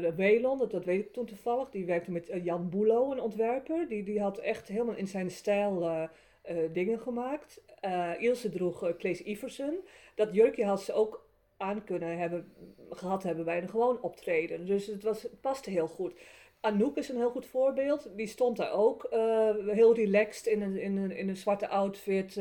De 0.02 0.14
Waylon, 0.18 0.58
dat, 0.58 0.72
dat 0.72 0.86
weet 0.86 1.06
ik 1.06 1.14
toen 1.14 1.26
toevallig, 1.26 1.70
die 1.70 1.86
werkte 1.86 2.12
met 2.12 2.30
eh, 2.30 2.44
Jan 2.44 2.70
Boelo, 2.70 3.12
een 3.12 3.22
ontwerper. 3.22 3.88
Die, 3.88 4.04
die 4.04 4.22
had 4.22 4.38
echt 4.38 4.68
helemaal 4.68 4.96
in 4.96 5.08
zijn 5.08 5.32
stijl 5.32 5.90
eh, 6.42 6.56
dingen 6.74 7.00
gemaakt. 7.00 7.62
Ilse 8.20 8.50
droeg 8.50 8.84
uh, 8.84 8.96
Claes 8.98 9.24
Iversen. 9.24 9.80
Dat 10.16 10.34
jurkje 10.34 10.66
had 10.66 10.82
ze 10.82 10.94
ook 10.94 11.28
aan 11.58 11.84
kunnen 11.84 12.18
hebben, 12.18 12.54
gehad 12.90 13.24
hebben 13.24 13.46
bij 13.46 13.62
een 13.62 13.70
gewoon 13.70 14.02
optreden. 14.02 14.66
Dus 14.66 14.88
het, 14.88 15.04
was, 15.04 15.28
paste 15.42 15.70
heel 15.70 15.88
goed. 15.88 16.14
Anouk 16.60 16.98
is 16.98 17.10
een 17.10 17.16
heel 17.18 17.30
goed 17.30 17.46
voorbeeld. 17.46 18.10
Die 18.16 18.28
stond 18.28 18.58
daar 18.58 18.72
ook 18.72 19.08
heel 19.66 19.96
relaxed 19.96 20.46
in 20.46 20.62
een, 20.62 20.78
in 20.78 20.98
een, 20.98 21.12
in 21.12 21.30
een 21.30 21.38
zwarte 21.38 21.68
outfit. 21.68 22.34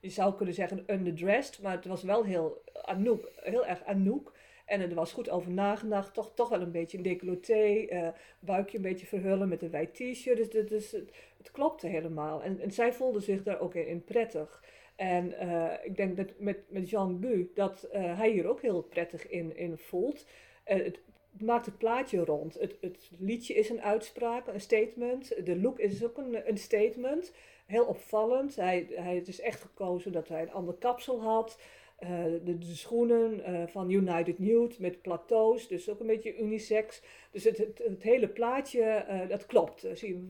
je 0.00 0.10
zou 0.10 0.34
kunnen 0.34 0.54
zeggen 0.54 0.84
underdressed, 0.86 1.62
maar 1.62 1.72
het 1.72 1.86
was 1.86 2.02
wel 2.02 2.24
heel 2.24 2.62
Anouk, 2.82 3.30
heel 3.34 3.66
erg 3.66 3.84
Anouk. 3.84 4.32
En 4.66 4.80
er 4.80 4.94
was 4.94 5.12
goed 5.12 5.30
over 5.30 5.50
nagedacht, 5.50 6.14
toch, 6.14 6.34
toch 6.34 6.48
wel 6.48 6.60
een 6.60 6.70
beetje 6.70 6.96
een 6.96 7.02
decolleté, 7.02 7.86
eh, 7.88 8.08
buikje 8.38 8.76
een 8.76 8.82
beetje 8.82 9.06
verhullen 9.06 9.48
met 9.48 9.62
een 9.62 9.70
wijd 9.70 9.94
t-shirt. 9.94 10.36
Dus, 10.36 10.50
dus, 10.50 10.68
dus 10.68 10.90
het, 10.90 11.10
het 11.36 11.50
klopte 11.50 11.86
helemaal. 11.86 12.42
En, 12.42 12.60
en 12.60 12.70
zij 12.70 12.92
voelde 12.92 13.20
zich 13.20 13.42
daar 13.42 13.60
ook 13.60 13.74
in, 13.74 14.04
prettig. 14.04 14.64
En 14.96 15.38
eh, 15.38 15.84
ik 15.84 15.96
denk 15.96 16.16
dat 16.16 16.26
met, 16.38 16.58
met 16.68 16.90
Jean 16.90 17.20
Bu, 17.20 17.50
dat 17.54 17.82
eh, 17.82 18.18
hij 18.18 18.30
hier 18.30 18.46
ook 18.46 18.62
heel 18.62 18.82
prettig 18.82 19.28
in, 19.28 19.56
in 19.56 19.78
voelt. 19.78 20.26
Het, 20.64 21.00
het 21.32 21.46
maakt 21.46 21.66
het 21.66 21.78
plaatje 21.78 22.24
rond. 22.24 22.54
Het, 22.54 22.76
het 22.80 23.10
liedje 23.18 23.54
is 23.54 23.68
een 23.68 23.82
uitspraak, 23.82 24.46
een 24.46 24.60
statement. 24.60 25.46
De 25.46 25.60
look 25.60 25.78
is 25.78 26.04
ook 26.04 26.18
een, 26.18 26.48
een 26.48 26.58
statement. 26.58 27.32
Heel 27.66 27.84
opvallend. 27.84 28.56
Hij, 28.56 28.86
hij 28.90 29.14
het 29.14 29.28
is 29.28 29.40
echt 29.40 29.60
gekozen 29.60 30.12
dat 30.12 30.28
hij 30.28 30.42
een 30.42 30.52
ander 30.52 30.74
kapsel 30.74 31.22
had. 31.22 31.58
Eh, 31.96 32.24
de, 32.44 32.58
schoenen 32.60 33.44
eh, 33.44 33.66
van 33.66 33.90
United 33.90 34.38
Nude 34.38 34.74
met 34.78 35.02
plateaus, 35.02 35.68
dus 35.68 35.88
ook 35.90 36.00
een 36.00 36.06
beetje 36.06 36.38
unisex. 36.38 37.02
Dus 37.30 37.44
het, 37.44 37.58
het, 37.58 38.02
hele 38.02 38.28
plaatje, 38.28 38.82
eh, 38.82 39.28
dat 39.28 39.46
klopt. 39.46 39.86
Zie 39.92 40.28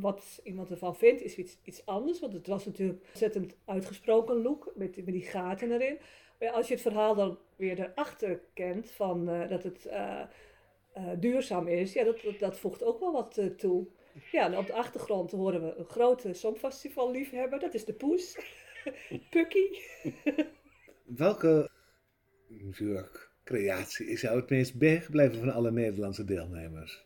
wat 0.00 0.40
iemand 0.44 0.70
ervan 0.70 0.96
vindt, 0.96 1.22
is 1.22 1.36
iets, 1.36 1.58
iets 1.64 1.86
anders. 1.86 2.20
Want 2.20 2.32
het 2.32 2.46
was 2.46 2.64
natuurlijk 2.64 3.00
een 3.00 3.06
ontzettend 3.08 3.56
uitgesproken 3.64 4.42
look, 4.42 4.72
met, 4.74 4.96
met 4.96 5.06
die 5.14 5.22
gaten 5.22 5.72
erin. 5.72 5.98
Maar 6.38 6.50
als 6.50 6.68
je 6.68 6.74
het 6.74 6.82
verhaal 6.82 7.14
dan 7.14 7.38
weer 7.56 7.78
erachter 7.78 8.40
kent, 8.54 8.90
van, 8.90 9.26
dat 9.48 9.62
het 9.62 9.88
duurzaam 11.20 11.68
is, 11.68 11.92
ja, 11.92 12.04
dat, 12.04 12.20
dat, 12.38 12.58
voegt 12.58 12.82
ook 12.84 13.00
wel 13.00 13.12
wat 13.12 13.40
toe. 13.56 13.86
Ja, 14.32 14.58
op 14.58 14.66
de 14.66 14.72
achtergrond 14.72 15.30
horen 15.30 15.62
we 15.62 15.74
een 15.74 15.84
grote 15.84 16.32
songfestival 16.32 17.10
liefhebber, 17.10 17.58
dat 17.58 17.74
is 17.74 17.84
de 17.84 17.92
Poes. 17.92 18.38
Pukkie. 19.30 19.82
Welke 21.04 21.70
jurkcreatie 22.70 24.06
is 24.06 24.20
jou 24.20 24.36
het 24.36 24.50
meest 24.50 24.78
bijgebleven 24.78 25.38
van 25.38 25.52
alle 25.52 25.70
Nederlandse 25.70 26.24
deelnemers? 26.24 27.02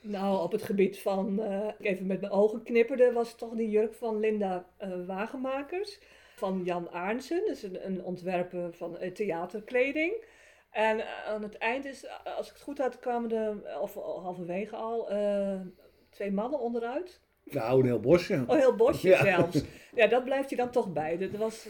Nou, 0.00 0.42
op 0.42 0.52
het 0.52 0.62
gebied 0.62 0.98
van, 0.98 1.42
eh, 1.42 1.68
even 1.80 2.06
met 2.06 2.20
mijn 2.20 2.32
ogen 2.32 2.62
knipperde, 2.62 3.12
was 3.12 3.36
toch 3.36 3.54
die 3.54 3.70
jurk 3.70 3.94
van 3.94 4.20
Linda 4.20 4.66
eh, 4.76 5.06
Wagenmakers. 5.06 5.98
Van 6.36 6.62
Jan 6.64 6.90
Aarnsen, 6.90 7.40
dat 7.46 7.56
is 7.56 7.62
een, 7.62 7.86
een 7.86 8.02
ontwerper 8.04 8.72
van 8.74 8.98
eh, 8.98 9.12
theaterkleding. 9.12 10.24
En 10.70 11.24
aan 11.26 11.42
het 11.42 11.58
eind 11.58 11.84
is, 11.84 12.06
als 12.36 12.46
ik 12.48 12.52
het 12.52 12.62
goed 12.62 12.78
had, 12.78 12.98
kwamen 12.98 13.32
er, 13.32 13.80
of 13.80 13.96
al 13.96 14.22
halverwege 14.22 14.76
al, 14.76 15.08
twee 16.10 16.32
mannen 16.32 16.60
onderuit. 16.60 17.20
Nou, 17.44 17.80
een 17.80 17.86
heel 17.86 18.00
bosje. 18.00 18.44
Oh, 18.46 18.56
heel 18.56 18.74
bosje 18.74 19.08
Ja. 19.18 19.22
zelfs. 19.22 19.62
Ja, 19.94 20.06
dat 20.06 20.24
blijft 20.24 20.50
je 20.50 20.56
dan 20.56 20.70
toch 20.70 20.92
bij. 20.92 21.18
Dat 21.18 21.30
was 21.30 21.68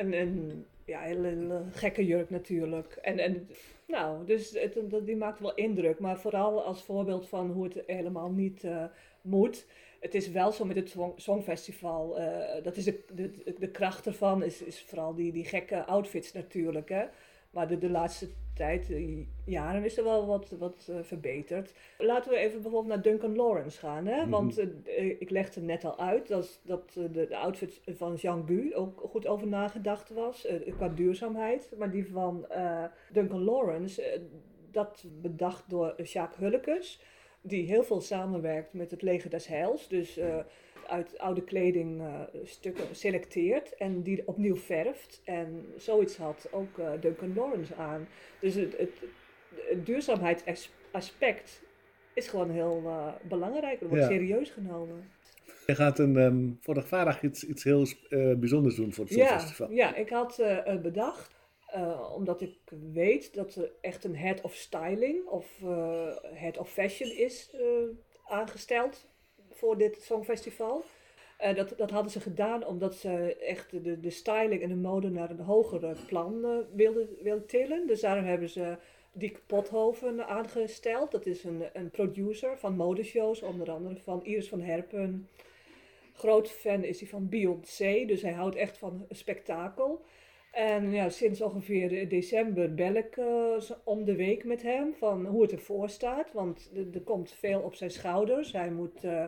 een, 0.00 0.12
een 0.12 0.66
ja, 0.84 1.00
hele, 1.00 1.62
gekke 1.72 2.06
jurk 2.06 2.30
natuurlijk. 2.30 2.92
En, 3.02 3.18
en 3.18 3.48
nou, 3.86 4.26
dus 4.26 4.50
het, 4.50 4.78
die 5.04 5.16
maakt 5.16 5.40
wel 5.40 5.54
indruk. 5.54 5.98
Maar 5.98 6.18
vooral 6.18 6.62
als 6.64 6.82
voorbeeld 6.82 7.28
van 7.28 7.50
hoe 7.50 7.64
het 7.64 7.82
helemaal 7.86 8.30
niet 8.30 8.64
eh, 8.64 8.84
moet. 9.20 9.66
Het 10.00 10.14
is 10.14 10.30
wel 10.30 10.52
zo 10.52 10.64
met 10.64 10.76
het 10.76 10.88
Song- 10.88 11.12
Songfestival. 11.16 12.18
eh, 12.18 12.64
dat 12.64 12.76
is 12.76 12.84
de, 12.84 13.00
de, 13.14 13.54
de 13.58 13.70
kracht 13.70 14.06
ervan 14.06 14.42
is, 14.42 14.62
is 14.62 14.82
vooral 14.82 15.14
die, 15.14 15.32
die 15.32 15.44
gekke 15.44 15.84
outfits 15.84 16.32
natuurlijk. 16.32 16.88
Hè? 16.88 17.04
Maar 17.50 17.68
de, 17.68 17.78
de 17.78 17.90
laatste 17.90 18.28
tijd, 18.60 18.90
eh, 18.90 19.26
jaren, 19.44 19.84
is 19.84 19.98
er 19.98 20.04
wel 20.04 20.26
wat, 20.26 20.54
wat 20.58 20.88
eh, 20.90 20.96
verbeterd. 21.02 21.74
Laten 21.98 22.30
we 22.30 22.36
even 22.36 22.62
bijvoorbeeld 22.62 22.94
naar 22.94 23.02
Duncan 23.02 23.36
Lawrence 23.36 23.78
gaan. 23.78 24.06
Hè? 24.06 24.28
Want 24.28 24.58
eh, 24.58 25.06
ik 25.06 25.30
legde 25.30 25.60
net 25.60 25.84
al 25.84 25.98
uit 25.98 26.28
dat, 26.28 26.60
dat 26.64 26.92
de, 26.92 27.10
de 27.10 27.36
outfit 27.36 27.80
van 27.86 28.14
Jean 28.14 28.44
Gu 28.46 28.74
ook 28.74 29.00
goed 29.00 29.26
over 29.26 29.46
nagedacht 29.46 30.10
was. 30.10 30.48
qua 30.76 30.88
duurzaamheid. 30.88 31.72
Maar 31.78 31.90
die 31.90 32.10
van 32.10 32.46
Duncan 33.12 33.44
Lawrence, 33.44 34.20
dat 34.70 35.04
bedacht 35.20 35.70
door 35.70 36.02
Jacques 36.02 36.40
Hullekes. 36.40 37.00
Die 37.42 37.66
heel 37.66 37.82
veel 37.84 38.00
samenwerkt 38.00 38.72
met 38.72 38.90
het 38.90 39.02
leger 39.02 39.30
des 39.30 39.46
Heils. 39.46 39.88
Dus 39.88 40.16
eh, 40.16 40.36
uit 40.88 41.18
oude 41.18 41.44
kleding 41.44 42.00
eh, 42.00 42.20
stukken 42.44 42.84
selecteert 42.96 43.74
en 43.76 44.02
die 44.02 44.22
opnieuw 44.26 44.56
verft. 44.56 45.20
En 45.24 45.66
zoiets 45.76 46.16
had 46.16 46.48
ook 46.50 46.78
eh, 46.78 46.90
Duncan 47.00 47.34
Lawrence 47.34 47.74
aan. 47.74 48.08
Dus 48.40 48.54
het, 48.54 48.76
het, 48.78 48.90
het 49.68 49.86
duurzaamheidsaspect 49.86 51.62
is 52.14 52.28
gewoon 52.28 52.50
heel 52.50 52.82
belangrijk. 53.28 53.80
Er 53.80 53.88
wordt 53.88 54.02
Ja. 54.02 54.10
serieus 54.10 54.50
genomen. 54.50 55.10
Je 55.66 55.74
gaat 55.74 55.98
een, 55.98 56.16
ehm, 56.16 56.48
voor 56.60 56.74
de 56.74 57.16
iets, 57.22 57.46
iets 57.46 57.64
heel 57.64 57.86
bijzonders 58.36 58.74
doen 58.74 58.92
voor 58.92 59.04
het 59.04 59.14
Ja, 59.14 59.26
Songfestival. 59.26 59.70
ja, 59.70 59.94
ik 59.94 60.08
had 60.10 60.42
bedacht, 60.82 61.39
eh, 61.72 62.12
omdat 62.14 62.40
ik 62.40 62.58
weet 62.92 63.34
dat 63.34 63.54
er 63.54 63.72
echt 63.80 64.04
een 64.04 64.16
head 64.16 64.40
of 64.40 64.54
styling 64.54 65.26
of 65.26 65.62
eh, 65.62 66.16
head 66.22 66.58
of 66.58 66.70
fashion 66.70 67.10
is 67.10 67.50
eh, 67.52 67.62
aangesteld 68.24 69.08
voor 69.50 69.78
dit 69.78 70.02
Songfestival. 70.02 70.84
Dat, 71.54 71.74
dat 71.76 71.90
hadden 71.90 72.12
ze 72.12 72.20
gedaan 72.20 72.66
omdat 72.66 72.94
ze 72.94 73.36
echt 73.36 73.84
de, 73.84 74.00
de 74.00 74.10
styling 74.10 74.62
en 74.62 74.68
de 74.68 74.74
mode 74.74 75.10
naar 75.10 75.30
een 75.30 75.40
hogere 75.40 75.94
plan 76.06 76.40
wilden, 76.74 77.08
wilden 77.22 77.46
tillen. 77.46 77.86
Dus 77.86 78.00
daarom 78.00 78.24
hebben 78.24 78.48
ze 78.48 78.76
Diek 79.12 79.40
Pothoven 79.46 80.26
aangesteld. 80.26 81.10
Dat 81.10 81.26
is 81.26 81.44
een, 81.44 81.62
een 81.72 81.90
producer 81.90 82.58
van 82.58 82.76
modeshows, 82.76 83.42
onder 83.42 83.70
andere 83.70 84.00
van 84.00 84.24
Iris 84.24 84.48
van 84.48 84.60
Herpen. 84.60 85.28
Groot 86.12 86.50
fan 86.50 86.84
is 86.84 87.00
hij 87.00 87.08
van 87.08 87.28
Beyoncé, 87.28 88.04
dus 88.06 88.22
hij 88.22 88.32
houdt 88.32 88.56
echt 88.56 88.78
van 88.78 89.06
spektakel. 89.10 90.04
En 90.50 90.92
ja, 90.92 91.08
sinds 91.08 91.40
ongeveer 91.40 92.08
december 92.08 92.74
bel 92.74 92.94
ik 92.94 93.16
eh, 93.16 93.70
om 93.84 94.04
de 94.04 94.16
week 94.16 94.44
met 94.44 94.62
hem 94.62 94.94
van 94.94 95.26
hoe 95.26 95.42
het 95.42 95.52
ervoor 95.52 95.88
staat. 95.88 96.32
Want 96.32 96.70
er, 96.92 97.00
komt 97.00 97.32
veel 97.32 97.60
op 97.60 97.74
zijn 97.74 97.90
schouders. 97.90 98.52
Hij 98.52 98.70
moet 98.70 99.04
eh, 99.04 99.24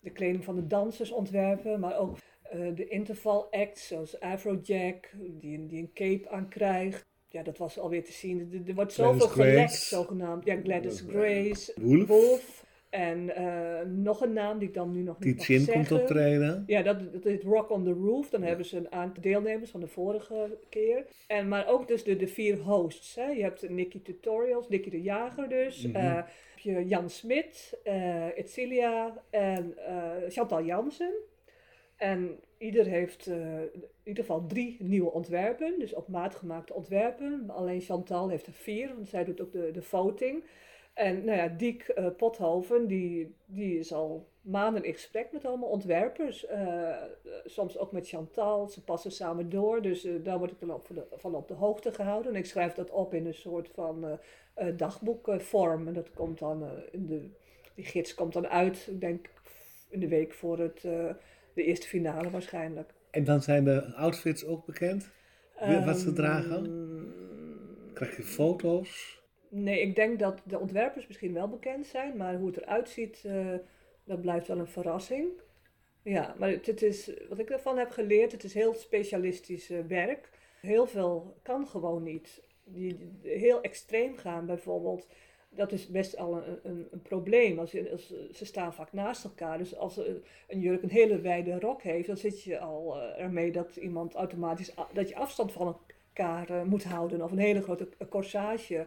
de 0.00 0.10
kleding 0.10 0.44
van 0.44 0.54
de 0.54 0.66
dansers 0.66 1.10
ontwerpen, 1.10 1.80
maar 1.80 1.98
ook 1.98 2.16
eh, 2.42 2.60
de 2.74 2.88
interval 2.88 3.50
acts 3.50 3.86
zoals 3.86 4.20
Afrojack, 4.20 5.10
die, 5.14 5.66
die 5.66 5.78
een 5.78 5.92
cape 5.94 6.28
aan 6.28 6.48
krijgt. 6.48 7.06
Ja, 7.28 7.42
dat 7.42 7.58
was 7.58 7.78
alweer 7.78 8.04
te 8.04 8.12
zien. 8.12 8.40
Er, 8.52 8.68
er 8.68 8.74
wordt 8.74 8.92
zoveel 8.92 9.28
gelekt, 9.28 9.72
zogenaamd. 9.72 10.44
Ja, 10.44 10.60
Gladys 10.62 11.06
Eh, 11.06 11.08
Grace, 11.08 11.72
Wolf. 11.76 12.06
Wolf. 12.06 12.65
En 12.96 13.36
eh, 13.36 13.86
nog 13.86 14.20
een 14.20 14.32
naam 14.32 14.58
die 14.58 14.68
ik 14.68 14.74
dan 14.74 14.92
nu 14.92 15.02
nog 15.02 15.18
niet 15.18 15.36
mag 15.36 15.46
Tietjen 15.46 15.64
zeggen. 15.64 15.86
komt 15.86 16.00
optreden. 16.02 16.64
Ja, 16.66 16.82
dat, 16.82 17.12
dat 17.12 17.24
is 17.24 17.42
Rock 17.42 17.70
on 17.70 17.84
the 17.84 17.92
Roof. 17.92 18.30
Dan 18.30 18.42
hebben 18.42 18.66
ze 18.66 18.76
een 18.76 18.92
aantal 18.92 19.22
deelnemers 19.22 19.70
van 19.70 19.80
de 19.80 19.86
vorige 19.86 20.58
keer. 20.68 21.04
En, 21.26 21.48
maar 21.48 21.68
ook 21.68 21.88
dus 21.88 22.04
de, 22.04 22.16
de 22.16 22.26
vier 22.26 22.58
hosts. 22.58 23.14
Hè. 23.14 23.26
Je 23.26 23.42
hebt 23.42 23.68
Nicky 23.68 24.02
Tutorials, 24.02 24.68
Nicky 24.68 24.90
de 24.90 25.02
Jager 25.02 25.48
dus. 25.48 25.86
Heb 25.92 26.28
je 26.58 26.86
Jan 26.86 27.10
Smit, 27.10 27.78
Etcilia 28.36 29.22
en 29.30 29.74
Chantal 30.28 30.64
Jansen. 30.64 31.12
En 31.96 32.38
ieder 32.58 32.86
heeft 32.86 33.26
in 33.26 33.82
ieder 34.04 34.24
geval 34.24 34.46
drie 34.46 34.76
nieuwe 34.80 35.12
ontwerpen. 35.12 35.74
Dus 35.78 35.94
op 35.94 36.08
maat 36.08 36.34
gemaakte 36.34 36.74
ontwerpen. 36.74 37.50
Alleen 37.50 37.80
Chantal 37.80 38.28
heeft 38.28 38.46
er 38.46 38.52
vier, 38.52 38.88
want 38.94 39.08
zij 39.08 39.24
doet 39.24 39.40
ook 39.40 39.52
de, 39.52 39.70
de 39.72 39.82
voting. 39.82 40.42
En 40.96 41.24
nou 41.24 41.36
ja, 41.38 41.48
Diek 41.48 41.82
eh, 41.88 42.06
Pothoven, 42.16 42.86
die, 42.86 43.34
die 43.46 43.78
is 43.78 43.92
al 43.92 44.28
maanden 44.40 44.84
in 44.84 44.92
gesprek 44.92 45.32
met 45.32 45.44
allemaal 45.44 45.68
ontwerpers. 45.68 46.46
eh, 46.46 46.88
eh, 46.90 46.96
soms 47.44 47.78
ook 47.78 47.92
met 47.92 48.08
Chantal. 48.08 48.68
Ze 48.68 48.84
passen 48.84 49.12
samen 49.12 49.48
door. 49.50 49.82
Dus 49.82 50.04
eh, 50.04 50.12
daar 50.22 50.38
word 50.38 50.50
ik 50.50 50.60
dan 50.60 50.70
op, 50.74 50.88
van, 51.16 51.34
op 51.34 51.48
de 51.48 51.54
hoogte 51.54 51.92
gehouden. 51.92 52.32
En 52.32 52.38
ik 52.38 52.46
schrijf 52.46 52.72
dat 52.72 52.90
op 52.90 53.14
in 53.14 53.26
een 53.26 53.34
soort 53.34 53.68
van 53.74 54.04
eh, 54.04 54.12
eh, 54.54 54.76
dagboekvorm. 54.76 55.86
en 55.88 55.94
dat 55.94 56.10
komt 56.14 56.38
dan 56.38 56.62
eh, 56.64 56.70
in 56.90 57.06
de. 57.06 57.28
Die 57.74 57.84
gids 57.84 58.14
komt 58.14 58.32
dan 58.32 58.48
uit, 58.48 58.86
ik 58.90 59.00
denk 59.00 59.30
in 59.88 60.00
de 60.00 60.08
week 60.08 60.32
voor 60.32 60.58
het, 60.58 60.84
eh, 60.84 61.10
de 61.54 61.64
eerste 61.64 61.86
finale 61.86 62.30
waarschijnlijk. 62.30 62.90
En 63.10 63.24
dan 63.24 63.42
zijn 63.42 63.64
de 63.64 63.94
outfits 63.94 64.46
ook 64.46 64.66
bekend. 64.66 65.10
Wat 65.84 65.98
ze 65.98 66.12
dragen? 66.12 66.64
Ehm, 66.64 67.94
Krijg 67.94 68.16
je 68.16 68.22
foto's? 68.22 69.22
Nee, 69.48 69.80
ik 69.80 69.96
denk 69.96 70.18
dat 70.18 70.42
de 70.44 70.58
ontwerpers 70.58 71.06
misschien 71.06 71.32
wel 71.32 71.48
bekend 71.48 71.86
zijn, 71.86 72.16
maar 72.16 72.34
hoe 72.34 72.46
het 72.46 72.56
eruit 72.56 72.88
ziet, 72.88 73.22
eh, 73.24 73.54
dat 74.04 74.20
blijft 74.20 74.46
wel 74.46 74.58
een 74.58 74.66
verrassing. 74.66 75.28
Ja, 76.02 76.34
maar 76.38 76.50
het, 76.50 76.82
is, 76.82 77.10
wat 77.28 77.38
ik 77.38 77.50
ervan 77.50 77.78
heb 77.78 77.90
geleerd, 77.90 78.32
het 78.32 78.44
is 78.44 78.54
heel 78.54 78.74
specialistisch 78.74 79.70
eh, 79.70 79.78
werk. 79.88 80.30
Heel 80.60 80.86
veel 80.86 81.36
kan 81.42 81.66
gewoon 81.66 82.02
niet. 82.02 82.42
Die, 82.64 83.12
heel 83.22 83.60
extreem 83.60 84.16
gaan 84.16 84.46
bijvoorbeeld, 84.46 85.06
dat 85.48 85.72
is 85.72 85.86
best 85.86 86.16
al 86.16 86.36
een, 86.36 86.58
een, 86.62 86.88
een 86.90 87.02
probleem. 87.02 87.58
Als 87.58 87.70
ze 88.32 88.44
staan 88.44 88.74
vaak 88.74 88.92
naast 88.92 89.24
elkaar, 89.24 89.58
dus 89.58 89.76
als 89.76 89.96
een, 89.96 90.60
jurk 90.60 90.82
een 90.82 90.90
hele 90.90 91.20
wijde 91.20 91.58
rok 91.58 91.82
heeft, 91.82 92.06
dan 92.06 92.16
zit 92.16 92.42
je 92.42 92.58
al 92.58 93.00
eh, 93.00 93.22
ermee 93.22 93.52
dat 93.52 93.76
iemand 93.76 94.14
automatisch, 94.14 94.74
dat 94.92 95.08
je 95.08 95.16
afstand 95.16 95.52
van 95.52 95.66
elkaar 95.66 96.66
moet 96.66 96.84
houden. 96.84 97.22
Of 97.22 97.30
een 97.30 97.38
hele 97.38 97.62
grote 97.62 97.88
corsage. 98.08 98.86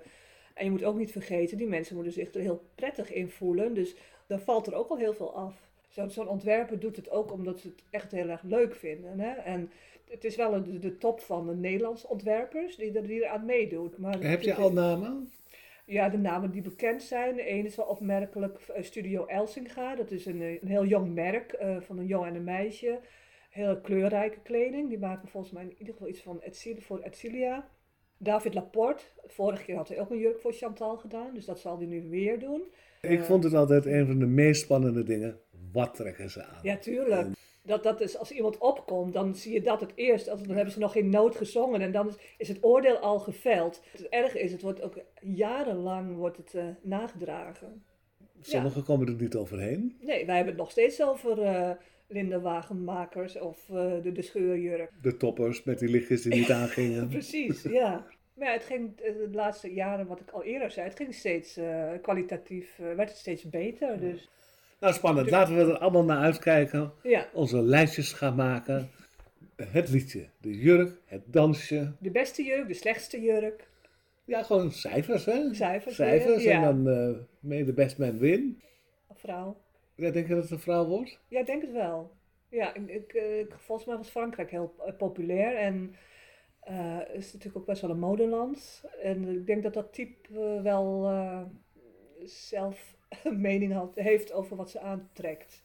En 0.60 0.66
je 0.66 0.72
moet 0.72 0.84
ook 0.84 0.98
niet 0.98 1.12
vergeten, 1.12 1.58
die 1.58 1.68
mensen 1.68 1.96
moeten 1.96 2.14
zich 2.14 2.34
er 2.34 2.42
heel 2.42 2.64
prettig 2.76 3.14
in 3.14 3.30
voelen. 3.30 3.74
Dus 3.74 3.96
dan 4.28 4.40
valt 4.40 4.68
er 4.68 4.74
ook 4.76 4.90
al 4.90 4.98
heel 4.98 5.14
veel 5.14 5.34
af. 5.36 5.68
Zo- 5.90 6.08
Zo'n 6.08 6.28
ontwerper 6.28 6.80
doet 6.80 6.96
het 6.96 7.10
ook 7.10 7.32
omdat 7.32 7.60
ze 7.60 7.68
het 7.68 7.84
echt 7.90 8.12
heel 8.12 8.30
erg 8.30 8.44
leuk 8.44 8.76
vinden. 8.76 9.20
Hè? 9.20 9.32
En 9.32 9.72
het 10.10 10.24
is 10.24 10.36
wel 10.36 10.64
de 10.80 10.98
top 10.98 11.20
van 11.20 11.48
de 11.48 11.56
Nederlandse 11.56 12.08
ontwerpers 12.08 12.76
die 12.76 12.92
er, 12.94 13.08
die 13.08 13.28
aan 13.30 13.46
meedoen. 13.46 13.94
Maar 13.98 14.20
Heb 14.24 14.42
je 14.42 14.54
al 14.56 14.72
namen? 14.72 15.32
Ja, 15.86 16.10
de 16.10 16.18
namen 16.18 16.52
die 16.52 16.62
bekend 16.62 17.04
zijn. 17.04 17.36
De 17.36 17.44
ene 17.44 17.68
is 17.68 17.76
wel 17.76 17.86
opmerkelijk 17.86 18.60
eh, 18.60 18.84
Studio 18.84 19.26
Elsinga. 19.26 19.96
Dat 19.96 20.12
is 20.12 20.26
een, 20.26 20.42
een 20.42 20.60
heel 20.68 20.86
jong 20.86 21.14
merk 21.14 21.52
eh, 21.52 21.78
van 21.82 21.98
een 21.98 22.06
jongen 22.06 22.28
en 22.30 22.36
een 22.36 22.44
meisje. 22.44 23.00
Heel 23.50 23.78
kleurrijke 23.82 24.40
kleding. 24.44 24.90
Die 24.90 25.00
maken 25.00 25.28
volgens 25.28 25.54
mij 25.54 25.64
in 25.64 25.76
ieder 25.78 25.94
geval 25.94 26.08
iets 26.10 26.22
van 26.22 26.42
Etcilia, 26.42 26.82
voor 26.82 27.00
Etcilia. 27.00 27.70
David 28.20 28.54
Laporte. 28.54 29.04
Vorige 29.26 29.64
keer 29.64 29.76
had 29.76 29.88
hij 29.88 30.00
ook 30.00 30.10
een 30.10 30.18
jurk 30.18 30.40
voor 30.40 30.54
Chantal 30.54 30.98
gedaan. 30.98 31.34
Dus 31.34 31.46
dat 31.46 31.60
zal 31.60 31.78
hij 31.78 31.86
nu 31.86 32.10
weer 32.10 32.40
doen. 32.40 32.62
Ik 33.02 33.24
vond 33.24 33.44
het 33.44 33.54
altijd 33.54 33.86
een 33.86 34.06
van 34.06 34.20
de 34.20 34.26
meest 34.26 34.62
spannende 34.62 35.04
dingen. 35.04 35.40
Wat 35.72 35.96
trekken 35.96 36.30
ze 36.30 36.44
aan? 36.44 36.60
Ja, 36.62 36.78
tuurlijk. 36.78 37.28
Dat, 37.64 37.84
dat 37.84 38.02
is, 38.02 38.18
als 38.18 38.32
iemand 38.32 38.58
opkomt, 38.58 39.14
dan 39.14 39.36
zie 39.36 39.54
je 39.54 39.62
dat 39.62 39.80
het 39.80 39.92
eerst. 39.96 40.30
Als, 40.30 40.44
dan 40.44 40.56
hebben 40.56 40.74
ze 40.74 40.80
nog 40.80 40.92
geen 40.92 41.10
noot 41.10 41.36
gezongen 41.36 41.82
en 41.82 41.92
dan 41.92 42.08
is, 42.08 42.16
is 42.38 42.48
het 42.48 42.64
oordeel 42.64 42.98
al 42.98 43.20
geveld. 43.20 43.82
Het 43.92 44.10
erge 44.10 44.40
is, 44.40 44.52
het 44.52 44.62
wordt 44.62 44.82
ook 44.82 45.00
jarenlang 45.22 46.16
wordt 46.16 46.38
het, 46.38 46.54
eh, 46.54 46.66
nagedragen. 46.82 47.84
Sommigen 48.42 48.84
komen 48.84 49.08
er 49.08 49.14
niet 49.14 49.36
overheen. 49.36 49.98
Nee, 50.02 50.26
wij 50.26 50.36
hebben 50.36 50.54
het 50.54 50.62
nog 50.62 50.72
steeds 50.72 51.04
over 51.04 51.42
eh 51.42 51.72
Linda 52.12 52.40
Wagenmakers 52.40 53.40
of 53.40 53.70
eh, 53.70 54.02
de, 54.04 54.12
de 54.12 54.22
scheurjurk. 54.22 54.92
De 55.02 55.18
toppers 55.18 55.64
met 55.64 55.80
die 55.80 55.90
lichtjes 55.90 56.22
die 56.22 56.34
niet 56.34 56.52
aangingen. 56.62 57.08
Precies, 57.08 57.64
ja. 57.64 58.06
Maar 58.34 58.48
ja, 58.48 58.54
het 58.54 58.64
ging 58.64 59.00
eh, 59.00 59.14
de 59.14 59.30
laatste 59.32 59.74
jaren, 59.74 60.08
wat 60.08 60.20
ik 60.20 60.30
al 60.30 60.44
eerder 60.44 60.72
zei, 60.72 60.88
het 60.88 60.98
ging 60.98 61.14
steeds 61.14 61.58
eh, 61.58 61.90
kwalitatief, 62.02 62.76
werd 62.78 63.10
het 63.10 63.18
steeds 63.18 63.44
beter. 63.50 64.00
Dus 64.00 64.30
Nou, 64.80 64.94
spannend. 64.94 65.30
Laten 65.30 65.56
we 65.56 65.62
er 65.72 65.78
allemaal 65.78 66.04
naar 66.04 66.24
uitkijken. 66.24 66.92
ja, 67.04 67.30
Onze 67.34 67.62
lijstjes 67.62 68.14
gaan 68.14 68.36
maken. 68.36 68.90
Het 69.56 69.90
liedje, 69.90 70.26
de 70.42 70.58
jurk, 70.60 70.92
het 71.06 71.22
dansje. 71.26 71.92
de 72.00 72.12
beste 72.12 72.44
jurk, 72.44 72.68
de 72.68 72.74
slechtste 72.74 73.22
jurk, 73.22 73.68
Ja, 74.26 74.44
gewoon 74.44 74.72
cijfers, 74.72 75.26
hè? 75.26 75.54
cijfers. 75.54 75.96
Cijfers 75.96 76.44
weer, 76.44 76.54
en 76.54 76.62
ja. 76.62 76.72
dan 76.72 77.18
may 77.40 77.64
the 77.64 77.74
best 77.74 77.98
man 77.98 78.18
win. 78.18 78.62
Vrouw. 79.16 79.58
Ja, 80.00 80.12
denk 80.12 80.28
je 80.28 80.34
dat 80.34 80.44
het 80.44 80.52
een 80.52 80.60
vrouw 80.60 80.86
wordt? 80.86 81.20
Ja, 81.28 81.40
ik 81.40 81.46
denk 81.46 81.62
het 81.62 81.72
wel. 81.72 82.12
Ja, 82.50 82.74
ik, 82.74 82.88
ik, 82.90 83.14
eh, 83.14 83.46
volgens 83.58 83.88
mij 83.88 83.98
was 83.98 84.10
Frankrijk 84.10 84.52
heel 84.52 84.74
eh, 84.86 84.94
populair 84.98 85.56
en 85.56 85.96
eh 86.60 87.00
is 87.14 87.26
natuurlijk 87.34 87.58
ook 87.58 87.66
best 87.66 87.82
wel 87.82 87.92
een 87.92 88.00
modeland. 88.00 88.84
En 89.02 89.28
ik 89.28 89.46
denk 89.48 89.64
dat 89.64 89.74
dat 89.74 89.94
type 89.94 90.60
wel 90.64 91.08
zelf 92.24 92.96
een 93.24 93.42
mening 93.42 93.74
had, 93.74 93.96
heeft 93.96 94.32
over 94.34 94.56
wat 94.56 94.70
ze 94.70 94.80
aantrekt. 94.80 95.64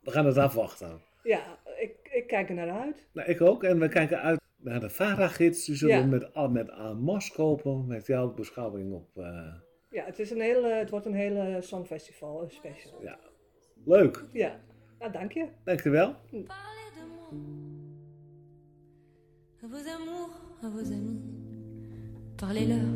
We 0.00 0.10
gaan 0.10 0.26
het 0.26 0.36
afwachten. 0.36 1.00
Ja, 1.22 1.58
ik, 1.78 2.08
ik 2.12 2.26
kijk 2.26 2.48
er 2.48 2.54
naar 2.54 2.70
uit. 2.70 3.06
Nou, 3.12 3.28
ik 3.28 3.40
ook. 3.40 3.64
En 3.64 3.78
we 3.80 3.88
kijken 3.88 4.20
uit 4.20 4.40
naar 4.56 4.80
de 4.80 4.90
VARA-gids. 4.90 5.64
Die 5.64 5.76
zullen 5.76 5.96
Ja. 5.96 6.02
we 6.02 6.08
met, 6.08 6.52
met 6.52 6.70
Amos 6.70 7.32
kopen. 7.32 7.86
Met 7.86 8.06
jouw 8.06 8.34
beschouwing 8.34 8.92
op... 8.92 9.08
Ja, 9.90 10.04
het, 10.04 10.18
is 10.18 10.30
een 10.30 10.40
hele, 10.40 10.68
het 10.68 10.90
wordt 10.90 11.06
een 11.06 11.14
hele 11.14 11.56
songfestival 11.60 12.42
een 12.42 12.50
special. 12.50 13.02
ja, 13.02 13.18
leuk. 13.86 14.24
Ja, 14.32 14.52
nou 15.00 15.10
dank 15.12 15.32
je. 15.32 15.46
Parlez 15.64 15.82
de 15.82 15.90
moi, 17.08 17.30
à 19.62 19.66
vos 19.66 19.88
amours, 19.88 20.30
à 20.62 20.68
vos 20.68 20.92
amis. 20.92 21.20
Parlez-leur 22.36 22.88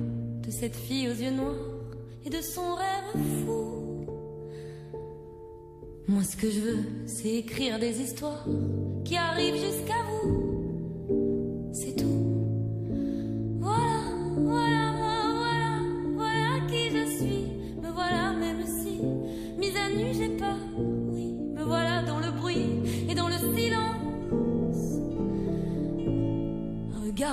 de 0.43 0.51
cette 0.51 0.77
fille 0.77 1.09
aux 1.09 1.15
yeux 1.15 1.31
noirs 1.31 1.55
et 2.25 2.31
de 2.31 2.41
son 2.41 2.75
rêve 2.75 3.45
fou. 3.45 4.07
Moi, 6.09 6.25
ce 6.25 6.37
que 6.37 6.51
je 6.51 6.61
veux, 6.61 6.85
c'est 7.07 7.37
écrire 7.37 7.79
des 7.79 8.01
histoires 8.01 8.45
qui 9.05 9.17
arrivent 9.17 9.57
jusqu'à 9.57 10.03
vous. 10.09 10.50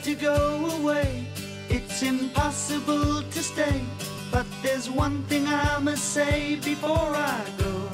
to 0.00 0.14
go 0.14 0.70
away. 0.80 1.26
It's 1.68 2.02
impossible 2.02 3.22
to 3.22 3.42
stay. 3.42 3.80
But 4.30 4.46
there's 4.62 4.90
one 4.90 5.22
thing 5.24 5.46
I 5.46 5.78
must 5.78 6.12
say 6.12 6.56
before 6.56 7.12
I 7.14 7.44
go. 7.58 7.88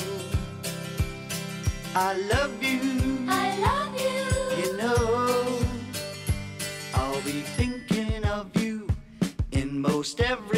I 1.95 2.14
love 2.33 2.62
you. 2.62 2.81
I 3.29 3.59
love 3.59 3.95
you. 4.01 4.62
You 4.62 4.77
know, 4.77 5.59
I'll 6.95 7.23
be 7.23 7.43
thinking 7.59 8.25
of 8.25 8.55
you 8.61 8.88
in 9.53 9.81
most 9.81 10.21
every. 10.21 10.54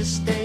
to 0.00 0.06
stay. 0.06 0.39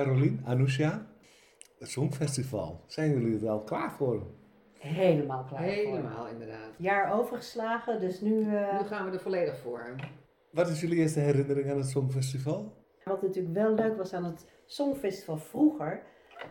Carolien, 0.00 0.42
Anousha, 0.44 1.06
het 1.78 1.90
Songfestival. 1.90 2.80
Zijn 2.86 3.10
jullie 3.10 3.44
er 3.44 3.50
al 3.50 3.60
klaar 3.62 3.92
voor? 3.92 4.26
Helemaal 4.78 5.44
klaar 5.44 5.58
voor. 5.62 5.70
Helemaal, 5.70 6.28
inderdaad. 6.28 6.70
Jaar 6.78 7.12
overgeslagen, 7.18 8.00
dus 8.00 8.20
nu... 8.20 8.40
eh, 8.56 8.80
Nu 8.80 8.86
gaan 8.86 9.06
we 9.06 9.12
er 9.16 9.20
volledig 9.22 9.58
voor. 9.58 9.94
Wat 10.50 10.68
is 10.68 10.80
jullie 10.80 10.96
eerste 10.98 11.20
herinnering 11.20 11.70
aan 11.70 11.76
het 11.76 11.88
Songfestival? 11.88 12.72
Wat 13.04 13.22
natuurlijk 13.22 13.54
wel 13.54 13.74
leuk 13.74 13.96
was 13.96 14.12
aan 14.12 14.24
het 14.24 14.46
Songfestival 14.66 15.36
vroeger, 15.36 16.02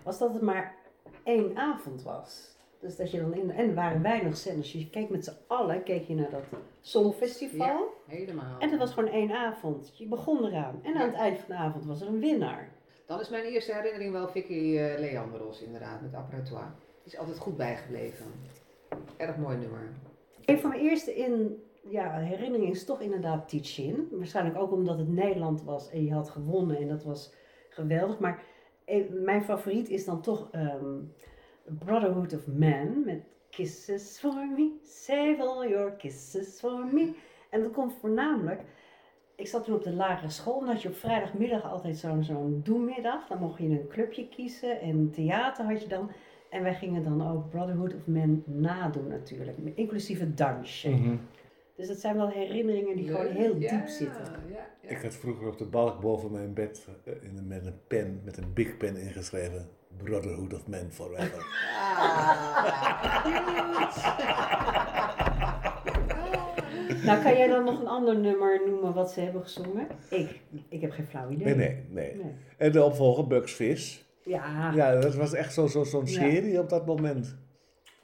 was 0.03 0.19
dat 0.19 0.33
het 0.33 0.41
maar 0.41 0.75
één 1.23 1.57
avond 1.57 2.03
was. 2.03 2.57
Dus 2.79 2.95
dat 2.95 3.11
je 3.11 3.19
dan 3.21 3.33
in, 3.33 3.51
en 3.51 3.67
er 3.69 3.75
waren 3.75 4.01
weinig 4.01 4.37
zenders. 4.37 4.71
Je 4.71 4.89
keek 4.89 5.09
met 5.09 5.25
z'n 5.25 5.37
allen 5.47 5.83
keek 5.83 6.03
je 6.03 6.15
naar 6.15 6.29
dat 6.29 6.43
Songfestival. 6.81 7.67
Ja. 7.67 7.83
Helemaal. 8.07 8.59
En 8.59 8.69
dat 8.69 8.79
was 8.79 8.93
gewoon 8.93 9.11
één 9.11 9.31
avond. 9.31 9.97
Je 9.97 10.07
begon 10.07 10.45
eraan. 10.45 10.79
En 10.83 10.95
aan 10.95 11.07
het 11.07 11.15
eind 11.15 11.37
van 11.39 11.47
de 11.47 11.55
avond 11.61 11.85
was 11.85 12.01
er 12.01 12.07
een 12.07 12.19
winnaar. 12.19 12.69
Dan 13.05 13.19
is 13.19 13.29
mijn 13.29 13.43
eerste 13.43 13.73
herinnering 13.73 14.11
wel 14.11 14.27
Vicky 14.27 14.77
eh 14.77 14.99
Leandros, 14.99 15.61
inderdaad, 15.61 16.01
met 16.01 16.13
apparatoir. 16.13 16.75
Die 17.03 17.13
is 17.13 17.17
altijd 17.17 17.37
goed 17.37 17.57
bijgebleven. 17.57 18.25
Erg 19.17 19.37
mooi 19.37 19.57
nummer. 19.57 19.89
Een 20.45 20.59
van 20.59 20.69
mijn 20.69 20.81
eerste 20.81 21.15
in, 21.15 21.63
ja, 21.89 22.17
herinneringen 22.17 22.71
is 22.71 22.85
toch 22.85 23.01
inderdaad 23.01 23.49
Tichin. 23.49 24.07
Waarschijnlijk 24.11 24.57
ook 24.57 24.71
omdat 24.71 24.97
het 24.97 25.09
Nederland 25.09 25.63
was 25.63 25.89
en 25.89 26.05
je 26.05 26.13
had 26.13 26.29
gewonnen 26.29 26.77
en 26.77 26.87
dat 26.87 27.03
was 27.03 27.33
geweldig. 27.69 28.19
Maar 28.19 28.43
eh, 28.85 29.09
mijn 29.09 29.43
favoriet 29.43 29.89
is 29.89 30.05
dan 30.05 30.21
toch 30.21 30.47
ehm, 30.51 30.99
Brotherhood 31.79 32.33
of 32.33 32.47
Man 32.47 33.03
met 33.03 33.23
Kisses 33.49 34.19
for 34.19 34.47
me, 34.55 34.71
save 34.83 35.37
all 35.39 35.69
your 35.69 35.91
kisses 35.91 36.59
for 36.59 36.85
me. 36.85 37.13
En 37.49 37.61
dat 37.61 37.71
komt 37.71 37.93
voornamelijk, 37.99 38.61
ik 39.35 39.47
zat 39.47 39.63
toen 39.63 39.75
op 39.75 39.83
de 39.83 39.93
lagere 39.93 40.29
school 40.29 40.61
en 40.61 40.67
had 40.67 40.81
je 40.81 40.87
op 40.87 40.95
vrijdagmiddag 40.95 41.71
altijd 41.71 41.97
zo'n 41.97 42.23
zo'n 42.23 42.61
doemiddag. 42.63 43.27
Dan 43.27 43.39
mocht 43.39 43.57
je 43.57 43.63
een 43.63 43.87
clubje 43.89 44.27
kiezen 44.27 44.81
en 44.81 45.11
theater 45.11 45.65
had 45.65 45.81
je 45.81 45.87
dan. 45.87 46.11
En 46.49 46.63
wij 46.63 46.75
gingen 46.75 47.03
dan 47.03 47.31
ook 47.31 47.49
Brotherhood 47.49 47.93
of 47.95 48.07
Man 48.07 48.43
nadoen 48.45 49.07
natuurlijk, 49.07 49.57
inclusief 49.75 50.19
het 50.19 50.37
dansje. 50.37 51.17
Dus 51.75 51.87
dat 51.87 51.97
zijn 51.97 52.15
wel 52.15 52.27
herinneringen 52.27 52.95
die 52.95 53.07
gewoon 53.07 53.31
heel 53.31 53.55
Ja, 53.55 53.69
diep 53.69 53.87
zitten. 53.87 54.23
Ja, 54.47 54.55
ja. 54.81 54.89
Ik 54.89 55.01
had 55.01 55.13
vroeger 55.13 55.47
op 55.47 55.57
de 55.57 55.65
balk 55.65 56.01
boven 56.01 56.31
mijn 56.31 56.53
bed 56.53 56.87
eh, 57.03 57.13
in, 57.21 57.47
met 57.47 57.65
een 57.65 57.79
pen, 57.87 58.21
met 58.23 58.37
een 58.37 58.53
big 58.53 58.77
pen 58.77 58.97
ingeschreven. 58.97 59.69
Brotherhood 59.97 60.53
of 60.53 60.67
Man 60.67 60.91
Forever. 60.91 61.45
Nou, 67.05 67.23
kan 67.23 67.37
jij 67.37 67.47
dan 67.47 67.63
nog 67.63 67.79
een 67.79 67.87
ander 67.87 68.17
nummer 68.19 68.61
noemen 68.67 68.93
wat 68.93 69.11
ze 69.11 69.19
hebben 69.19 69.41
gezongen? 69.41 69.87
Ik, 70.09 70.39
ik 70.69 70.81
heb 70.81 70.91
geen 70.91 71.05
flauw 71.05 71.29
idee. 71.29 71.55
Nee, 71.55 71.55
nee, 71.55 71.85
nee. 71.89 72.15
Nee. 72.23 72.33
En 72.57 72.71
de 72.71 72.83
opvolger, 72.83 73.27
Bugs 73.27 73.53
Fizz. 73.53 74.03
Ja, 74.23 74.71
Ja, 74.75 74.99
dat 74.99 75.15
was 75.15 75.33
echt 75.33 75.53
zo'n 75.53 75.69
zo, 75.69 75.83
zo'n 75.83 76.05
Ja. 76.05 76.11
serie 76.11 76.59
op 76.59 76.69
dat 76.69 76.85
moment. 76.85 77.35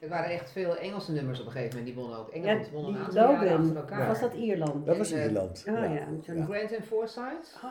Er 0.00 0.08
waren 0.08 0.30
echt 0.30 0.52
veel 0.52 0.76
Engelse 0.76 1.12
nummers 1.12 1.40
op 1.40 1.46
een 1.46 1.52
gegeven 1.52 1.78
moment, 1.78 1.94
die 1.94 2.02
wonnen 2.04 2.18
ook. 2.18 2.28
ja 2.28 2.34
Engeland 2.34 2.70
won 2.70 2.84
een 2.84 2.92
die 2.92 3.00
aantal 3.02 3.22
jaren 3.22 3.38
achter 3.38 3.58
Logan, 3.58 3.76
elkaar. 3.76 4.06
was 4.06 4.20
dat 4.20 4.34
Ierland? 4.34 4.86
Dat 4.86 4.96
was 4.96 5.12
En, 5.12 5.18
eh, 5.18 5.24
Ierland. 5.24 5.64
Oh 5.68 5.74
ja, 5.74 5.84
ja. 5.84 6.44
Grant 6.44 6.74
and 6.76 6.84
Forsyth? 6.86 7.58
Oh, 7.64 7.70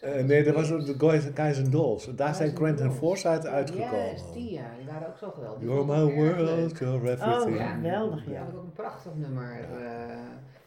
Eh, 0.00 0.24
nee, 0.24 0.44
dat 0.44 0.54
was 0.54 0.68
de 0.68 0.94
Guys, 1.34 1.58
and 1.58 1.72
Dolls. 1.72 2.04
Daar 2.14 2.26
Guys 2.26 2.36
zijn 2.36 2.48
and 2.48 2.58
Grant 2.58 2.80
en. 2.80 2.92
Forsyth 2.92 3.42
Ja, 3.42 3.48
uitgekomen. 3.48 4.12
is 4.12 4.22
die 4.34 4.52
ja. 4.52 4.62
Die 4.78 4.86
waren 4.86 5.08
ook 5.08 5.18
zo 5.18 5.30
geweldig. 5.30 5.62
You're 5.62 5.84
my 5.84 6.14
world, 6.14 6.78
you're 6.78 6.94
everything. 6.96 7.32
Oh, 7.42 7.56
ja, 7.56 7.66
geweldig, 7.74 8.24
Dat 8.24 8.34
ja. 8.34 8.38
vond 8.40 8.52
ik 8.52 8.58
ook 8.58 8.64
een 8.64 8.72
prachtig 8.72 9.12
nummer. 9.14 9.50
eh. 9.52 10.16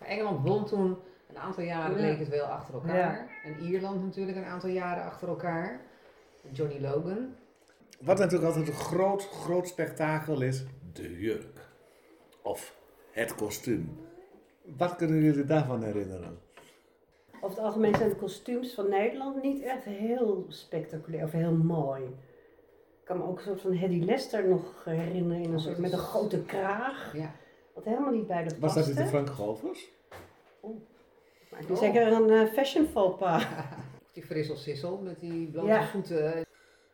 Engeland 0.08 0.48
won 0.48 0.66
toen 0.66 0.98
een 1.30 1.38
aantal 1.38 1.64
jaren 1.64 1.96
Ja. 1.96 2.02
leek 2.02 2.20
het 2.20 2.30
wel 2.30 2.46
achter 2.46 2.74
elkaar. 2.74 3.30
En 3.44 3.60
Ierland 3.60 4.04
natuurlijk 4.04 4.38
een 4.38 4.46
aantal 4.46 4.70
jaren 4.70 5.04
achter 5.04 5.28
elkaar. 5.28 5.82
Johnny 6.52 6.80
Logan. 6.82 7.36
Wat 8.00 8.18
natuurlijk 8.18 8.46
altijd 8.48 8.68
een 8.68 8.74
groot, 8.74 9.30
groot 9.30 9.68
spektakel 9.68 10.42
is, 10.42 10.64
de 10.94 11.20
jurk. 11.20 11.68
Of 12.42 12.76
het 13.12 13.36
kostuum. 13.36 14.00
Wat 14.78 14.96
kunnen 14.96 15.22
jullie 15.22 15.46
daarvan 15.46 15.84
herinneren? 15.84 16.40
Over 17.42 17.58
het 17.58 17.66
algemeen 17.66 17.96
zijn 17.96 18.10
de 18.10 18.16
kostuums 18.16 18.74
van 18.74 18.90
Nederland 18.90 19.42
niet 19.44 19.62
echt 19.62 19.84
heel 19.84 20.46
spectaculair 20.48 21.24
of 21.24 21.32
heel 21.32 21.52
mooi. 21.54 22.04
Ik 22.04 23.04
kan 23.04 23.18
me 23.18 23.24
ook 23.24 23.38
een 23.38 23.44
soort 23.44 23.62
van 23.62 23.72
Hedy 23.72 24.06
Lester 24.06 24.48
nog 24.48 24.84
herinneren 24.86 25.44
in 25.44 25.54
een 25.54 25.60
soort 25.60 25.78
met 25.78 25.92
een 25.92 25.98
grote 25.98 26.42
kraag. 26.44 27.14
Ja. 27.16 27.32
Wat 27.74 27.84
helemaal 27.86 28.12
niet 28.12 28.28
bij 28.28 28.44
de 28.44 28.60
Was 28.60 28.74
dat 28.74 28.86
niet 28.88 28.96
de 28.96 29.02
paste. 29.02 29.18
Frank 29.18 29.30
Govers? 29.30 29.92
Maar 31.52 31.60
ik 31.70 31.78
zeker 31.78 32.08
een 32.12 32.30
eh, 32.30 32.54
fashion 32.54 32.88
faux 32.88 33.18
pas. 33.18 33.46
Die 34.14 34.24
Frissel 34.26 34.56
Sissel 34.56 34.98
met 34.98 35.20
die 35.20 35.48
blote 35.48 35.68
Ja. 35.68 35.84
voeten. 35.88 36.34
Eh, 36.34 36.42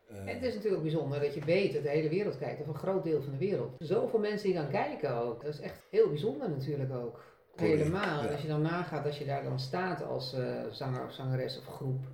En 0.08 0.26
het 0.26 0.42
is 0.42 0.48
natuurlijk 0.54 0.76
ook 0.76 0.82
bijzonder 0.82 1.20
dat 1.20 1.34
je 1.34 1.44
weet 1.44 1.72
dat 1.72 1.82
de 1.82 1.88
hele 1.88 2.08
wereld 2.08 2.38
kijkt, 2.38 2.60
of 2.60 2.66
een 2.66 2.74
groot 2.74 3.04
deel 3.04 3.22
van 3.22 3.32
de 3.32 3.38
wereld. 3.38 3.70
Zoveel 3.78 4.18
mensen 4.18 4.48
die 4.48 4.56
dan 4.56 4.70
kijken 4.70 5.14
ook. 5.16 5.42
Dat 5.44 5.54
is 5.54 5.60
echt 5.60 5.82
heel 5.90 6.08
bijzonder 6.08 6.50
natuurlijk 6.50 6.92
ook. 6.92 7.22
Helemaal. 7.56 8.22
ja. 8.24 8.30
Als 8.30 8.40
je 8.42 8.48
dan 8.48 8.62
nagaat, 8.62 9.06
als 9.06 9.18
je 9.18 9.24
daar 9.24 9.42
dan 9.44 9.58
staat 9.58 10.04
als 10.04 10.32
eh, 10.34 10.62
zanger 10.70 11.04
of 11.04 11.12
zangeres 11.12 11.58
of 11.58 11.64
groep, 11.64 12.04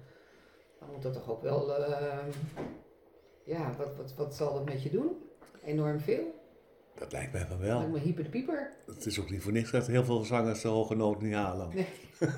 dan 0.79 0.89
moet 0.93 1.03
dat 1.03 1.13
toch 1.13 1.31
ook 1.31 1.43
wel, 1.43 1.75
eh, 1.77 2.19
ja, 3.45 3.75
wat, 3.79 3.97
wat, 3.97 4.15
wat 4.15 4.35
zal 4.35 4.53
dat 4.55 4.65
met 4.65 4.83
je 4.83 4.91
doen? 4.91 5.17
Enorm 5.65 6.01
veel. 6.01 6.40
Dat 7.01 7.13
lijkt 7.13 7.33
mij 7.33 7.47
van 7.47 7.59
Lijkt 7.61 7.73
wel. 7.81 7.89
me 7.89 7.99
hyper 7.99 8.25
de 8.25 8.31
pieper. 8.31 8.71
Het 8.87 9.07
is 9.07 9.21
ook 9.21 9.31
niet 9.31 9.43
voor 9.43 9.53
niks 9.53 9.71
dat 9.71 9.87
heel 9.87 10.05
veel 10.05 10.25
zangers 10.25 10.61
de 10.61 10.69
hoge 10.69 10.95
noot 10.97 11.23
niet 11.23 11.35
halen. 11.35 11.69
Nee. 11.75 11.87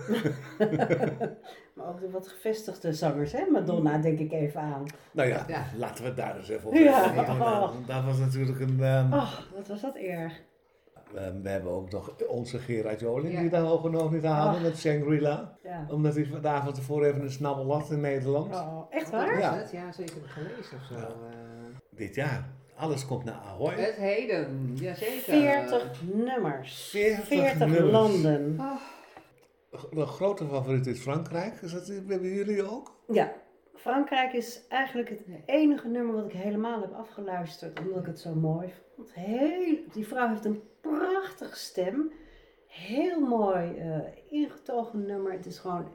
Maar 1.74 1.86
ook 1.88 2.00
de 2.00 2.10
wat 2.10 2.28
gevestigde 2.28 2.92
zangers, 2.92 3.32
hè? 3.32 3.46
Madonna 3.50 3.98
denk 3.98 4.18
ik 4.18 4.32
even 4.32 4.60
aan. 4.60 4.84
Nou 5.12 5.28
ja, 5.28 5.44
Ja. 5.48 5.64
laten 5.76 6.02
we 6.02 6.08
het 6.08 6.16
daar 6.16 6.36
eens 6.36 6.48
even 6.48 6.66
over 6.66 6.80
Ja, 6.82 7.12
ja. 7.14 7.24
eh, 7.26 7.70
Dat 7.86 8.04
was 8.04 8.18
natuurlijk 8.18 8.60
een... 8.60 8.80
ehm, 8.82 9.12
Oh, 9.12 9.32
wat 9.54 9.68
was 9.68 9.80
dat 9.80 9.96
erg. 9.96 10.40
ehm, 11.14 11.42
we 11.42 11.48
hebben 11.48 11.72
ook 11.72 11.90
nog 11.92 12.14
onze 12.28 12.58
Gerard 12.58 13.00
Joling 13.00 13.34
Ja. 13.34 13.40
die 13.40 13.50
de 13.50 13.56
hoge 13.56 13.88
noot 13.90 14.10
niet 14.12 14.22
haalde 14.24 14.56
Ach. 14.56 14.62
met 14.62 14.78
Shangri-La. 14.78 15.56
Ja. 15.62 15.86
Omdat 15.90 16.14
hij 16.14 16.28
de 16.42 16.48
avond 16.48 16.76
ervoor 16.76 17.04
even 17.04 17.22
een 17.22 17.30
snabbel 17.30 17.72
had 17.72 17.90
in 17.90 18.00
Nederland. 18.00 18.54
Oh, 18.54 18.86
echt 18.90 19.10
waar? 19.10 19.38
Ja. 19.38 19.54
het? 19.56 19.70
Ja, 19.70 19.86
het 19.86 19.94
gelezen 20.26 20.76
of 20.76 20.84
zo. 20.88 20.94
Ja. 20.94 21.06
eh. 21.06 21.76
Dit 21.90 22.14
jaar. 22.14 22.50
Alles 22.76 23.06
komt 23.06 23.24
naar 23.24 23.34
Ahoy. 23.34 23.74
het 23.74 23.94
heden, 23.94 24.72
jazeker. 24.74 25.22
40 25.22 26.02
nummers. 26.12 26.88
40 26.90 27.24
40 27.24 27.58
nummers. 27.58 27.90
landen. 27.90 28.60
De 29.90 30.06
grote 30.06 30.46
favoriet 30.46 30.86
is 30.86 31.00
Frankrijk. 31.00 31.60
Is 31.60 31.72
dat, 31.72 31.86
hebben 31.86 32.28
jullie 32.28 32.62
ook? 32.70 32.96
Ja, 33.08 33.32
Frankrijk 33.74 34.32
is 34.32 34.60
eigenlijk 34.68 35.08
het 35.08 35.22
enige 35.46 35.88
nummer 35.88 36.14
wat 36.14 36.24
ik 36.24 36.32
helemaal 36.32 36.80
heb 36.80 36.92
afgeluisterd, 36.92 37.80
omdat 37.80 38.00
ik 38.00 38.06
het 38.06 38.20
zo 38.20 38.34
mooi 38.34 38.72
vond. 38.94 39.14
Heel, 39.14 39.76
die 39.92 40.06
vrouw 40.06 40.28
heeft 40.28 40.44
een 40.44 40.62
prachtige 40.80 41.58
stem. 41.58 42.12
Heel 42.66 43.20
mooi 43.20 43.76
eh, 43.78 43.98
ingetogen 44.30 45.06
nummer. 45.06 45.32
Het 45.32 45.46
is 45.46 45.58
gewoon 45.58 45.88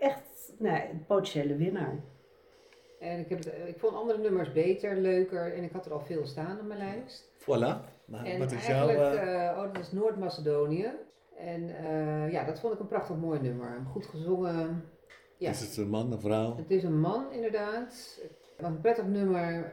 echt 0.00 0.52
nee, 0.58 0.88
een 0.90 1.04
potentiële 1.06 1.56
winnaar. 1.56 2.00
En 3.00 3.18
ik, 3.18 3.28
heb 3.28 3.38
het, 3.38 3.52
ik 3.66 3.78
vond 3.78 3.94
andere 3.94 4.18
nummers 4.18 4.52
beter, 4.52 4.96
leuker 4.96 5.54
en 5.54 5.62
ik 5.62 5.72
had 5.72 5.86
er 5.86 5.92
al 5.92 6.00
veel 6.00 6.26
staan 6.26 6.60
op 6.60 6.66
mijn 6.66 6.78
lijst. 6.78 7.30
Voilà. 7.40 7.98
Maar 8.04 8.24
en 8.24 8.38
wat 8.38 8.52
is 8.52 8.66
jouw... 8.66 8.88
eigenlijk, 8.88 9.14
eh, 9.14 9.48
eh, 9.48 9.58
oh, 9.58 9.72
dat 9.72 9.82
is 9.82 9.92
Noord-Macedonië. 9.92 10.90
En 11.36 11.76
eh, 11.76 12.32
ja, 12.32 12.44
dat 12.44 12.60
vond 12.60 12.74
ik 12.74 12.80
een 12.80 12.88
prachtig 12.88 13.16
mooi 13.16 13.40
nummer. 13.40 13.82
Goed 13.90 14.06
gezongen. 14.06 14.84
Ja, 15.36 15.50
Is 15.50 15.60
het 15.60 15.76
een 15.76 15.88
man, 15.88 16.12
een 16.12 16.20
vrouw? 16.20 16.56
het 16.56 16.70
is 16.70 16.82
een 16.82 17.00
man 17.00 17.32
inderdaad. 17.32 18.18
Het 18.22 18.60
was 18.60 18.70
een 18.70 18.80
prettig 18.80 19.06
nummer. 19.06 19.72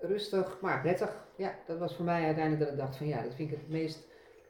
Rustig, 0.00 0.58
maar 0.60 0.80
prettig. 0.80 1.26
Ja, 1.36 1.54
dat 1.66 1.78
was 1.78 1.94
voor 1.96 2.04
mij 2.04 2.24
uiteindelijk 2.24 2.64
dat 2.64 2.72
ik 2.72 2.78
dacht 2.78 2.96
van 2.96 3.06
ja, 3.06 3.22
dat 3.22 3.34
vind 3.34 3.50
ik 3.50 3.58
het 3.58 3.68
meest 3.68 4.07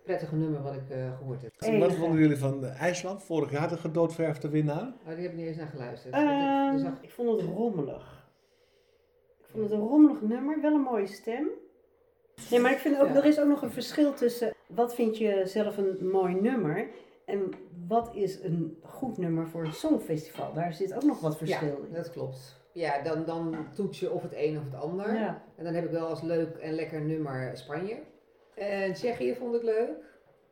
prettige 0.08 0.36
nummer 0.36 0.62
wat 0.62 0.74
ik 0.74 0.90
eh, 0.90 1.16
gehoord 1.18 1.42
heb. 1.42 1.52
Wat 1.58 1.68
enige. 1.68 1.92
vonden 1.96 2.20
jullie 2.20 2.36
van 2.36 2.64
IJsland? 2.64 3.22
Vorig 3.22 3.50
jaar 3.50 3.68
de 3.68 3.76
gedoodverfde 3.76 4.48
winnaar. 4.48 4.92
Oh, 5.06 5.14
die 5.14 5.22
heb 5.22 5.30
ik 5.32 5.36
niet 5.36 5.46
eens 5.46 5.56
naar 5.56 5.66
geluisterd. 5.66 6.14
Ehm, 6.14 6.72
Dus 6.72 6.82
dat- 6.82 6.98
ik 7.00 7.10
vond 7.10 7.40
het 7.40 7.50
rommelig. 7.50 8.30
Ik 9.38 9.46
vond 9.50 9.62
het 9.62 9.72
een 9.72 9.86
rommelig 9.86 10.22
nummer, 10.22 10.60
wel 10.60 10.72
een 10.74 10.80
mooie 10.80 11.06
stem. 11.06 11.48
Nee, 12.50 12.60
maar 12.60 12.72
ik 12.72 12.78
vind 12.78 13.00
ook, 13.00 13.08
Ja. 13.08 13.14
er 13.14 13.24
is 13.24 13.40
ook 13.40 13.48
nog 13.48 13.62
een 13.62 13.70
verschil 13.70 14.14
tussen 14.14 14.54
wat 14.66 14.94
vind 14.94 15.18
je 15.18 15.42
zelf 15.44 15.76
een 15.76 16.08
mooi 16.10 16.34
nummer 16.34 16.88
en 17.24 17.52
wat 17.88 18.14
is 18.14 18.42
een 18.42 18.78
goed 18.82 19.18
nummer 19.18 19.48
voor 19.48 19.64
een 19.64 19.72
songfestival. 19.72 20.52
Daar 20.52 20.72
zit 20.74 20.94
ook 20.94 21.02
nog 21.04 21.20
wat 21.20 21.36
verschil 21.36 21.68
ja, 21.68 21.86
in. 21.88 21.92
dat 21.92 22.10
klopt. 22.10 22.60
Ja, 22.72 23.02
dan, 23.02 23.24
dan 23.24 23.56
toets 23.74 24.00
je 24.00 24.10
of 24.10 24.22
het 24.22 24.32
een 24.34 24.58
of 24.58 24.64
het 24.64 24.74
ander. 24.74 25.14
Ja. 25.14 25.42
En 25.56 25.64
dan 25.64 25.74
heb 25.74 25.84
ik 25.84 25.90
wel 25.90 26.06
als 26.06 26.22
leuk 26.22 26.56
en 26.56 26.72
lekker 26.72 27.00
nummer 27.00 27.56
Spanje. 27.56 27.98
En 28.58 28.92
Tsjechië 28.92 29.34
vond 29.34 29.54
ik 29.54 29.62
leuk. 29.62 30.06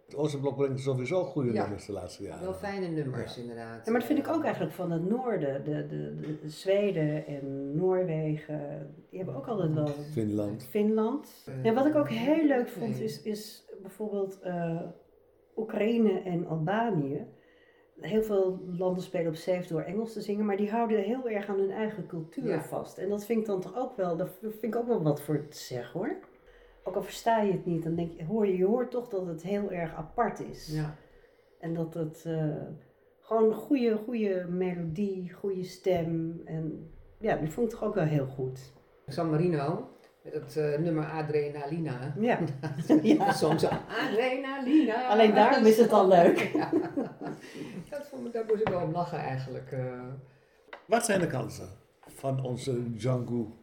Het 0.07 0.17
Oosterblok 0.17 0.57
brengt 0.57 0.81
sowieso 0.81 1.25
goede 1.25 1.53
Ja. 1.53 1.63
nummers 1.63 1.87
de 1.87 1.93
laatste 1.93 2.23
jaren. 2.23 2.43
Wel 2.45 2.53
fijne 2.55 2.89
nummers 2.89 3.39
inderdaad. 3.39 3.85
Ja, 3.87 3.91
maar 3.91 4.01
dat 4.01 4.09
vind 4.09 4.19
ik 4.19 4.29
ook 4.29 4.43
eigenlijk 4.45 4.75
van 4.75 4.91
het 4.91 5.09
noorden. 5.09 5.65
De, 5.65 5.87
de, 5.87 6.17
de, 6.17 6.39
de 6.43 6.49
Zweden 6.49 7.27
en 7.27 7.75
Noorwegen, 7.77 8.95
die 9.11 9.19
hebben 9.19 9.37
ook 9.37 9.47
altijd 9.47 9.75
wel 9.75 9.87
Finland. 10.13 10.65
Finland. 10.65 11.47
Eh, 11.47 11.67
En 11.67 11.75
wat 11.75 11.87
ik 11.87 11.95
ook 11.95 12.09
heel 12.09 12.45
leuk 12.45 12.69
vond 12.69 13.01
is, 13.01 13.23
is 13.23 13.65
bijvoorbeeld 13.83 14.41
eh, 14.41 14.81
Oekraïne 15.57 16.21
en 16.23 16.47
Albanië. 16.47 17.27
heel 18.01 18.23
veel 18.23 18.61
landen 18.77 19.03
spelen 19.03 19.27
op 19.29 19.35
safe 19.37 19.69
door 19.69 19.81
Engels 19.81 20.13
te 20.13 20.21
zingen, 20.21 20.45
maar 20.45 20.57
die 20.57 20.71
houden 20.71 20.99
heel 21.03 21.29
erg 21.29 21.49
aan 21.49 21.59
hun 21.59 21.71
eigen 21.71 22.07
cultuur 22.07 22.47
Ja. 22.49 22.63
vast. 22.63 22.99
En 22.99 23.09
dat 23.09 23.25
vind 23.25 23.41
ik 23.41 23.47
dan 23.47 23.61
toch 23.61 23.77
ook 23.77 23.97
wel, 23.97 24.17
daar 24.17 24.29
vind 24.41 24.63
ik 24.63 24.77
ook 24.77 24.87
wel 24.87 25.03
wat 25.03 25.21
voor 25.21 25.49
te 25.49 25.57
zeggen 25.59 26.01
hoor. 26.01 26.17
Ook 26.89 26.95
al 26.95 27.03
versta 27.03 27.41
je 27.41 27.53
het 27.53 27.67
niet, 27.67 27.83
dan 27.83 27.95
denk 27.95 28.13
je, 28.13 28.25
hoor 28.25 28.47
je, 28.47 28.57
je 28.57 28.65
hoort 28.65 28.91
toch 28.91 29.09
dat 29.09 29.27
het 29.27 29.43
heel 29.43 29.71
erg 29.71 29.95
apart 29.95 30.41
is. 30.41 30.67
Ja. 30.73 30.95
En 31.61 31.75
dat 31.75 31.95
het 31.95 32.25
eh, 32.27 32.55
gewoon 33.21 33.45
een 33.45 33.55
goede, 33.55 33.97
goede 34.05 34.47
melodie, 34.49 35.33
goede 35.33 35.65
stem. 35.65 36.41
En 36.45 36.91
ja, 37.19 37.37
die 37.37 37.51
vond 37.51 37.67
ik 37.73 37.79
toch 37.79 37.89
ook 37.89 37.95
wel 37.95 38.05
heel 38.05 38.27
goed. 38.27 38.73
San 39.07 39.31
Marino, 39.31 39.89
met 40.23 40.33
het 40.33 40.57
eh, 40.57 40.79
nummer 40.79 41.05
Adrenalina. 41.11 42.15
Ja. 42.21 42.39
Ja. 43.03 43.33
Soms 43.33 43.63
zo, 43.63 43.69
Adrenalina. 43.89 45.09
Alleen 45.09 45.35
daarom 45.35 45.65
is 45.67 45.77
het 45.79 45.93
al 45.93 46.09
leuk. 46.09 46.39
Ja. 46.55 46.71
Dat 47.91 48.07
vond 48.07 48.27
ik, 48.27 48.33
daar 48.33 48.45
moest 48.49 48.61
ik 48.61 48.69
wel 48.69 48.83
om 48.83 48.93
lachen 48.93 49.19
eigenlijk. 49.19 49.73
eh. 49.73 50.03
Wat 50.87 51.05
zijn 51.05 51.21
de 51.21 51.27
kansen 51.27 51.69
van 52.07 52.45
onze 52.45 52.93
Django? 52.97 53.57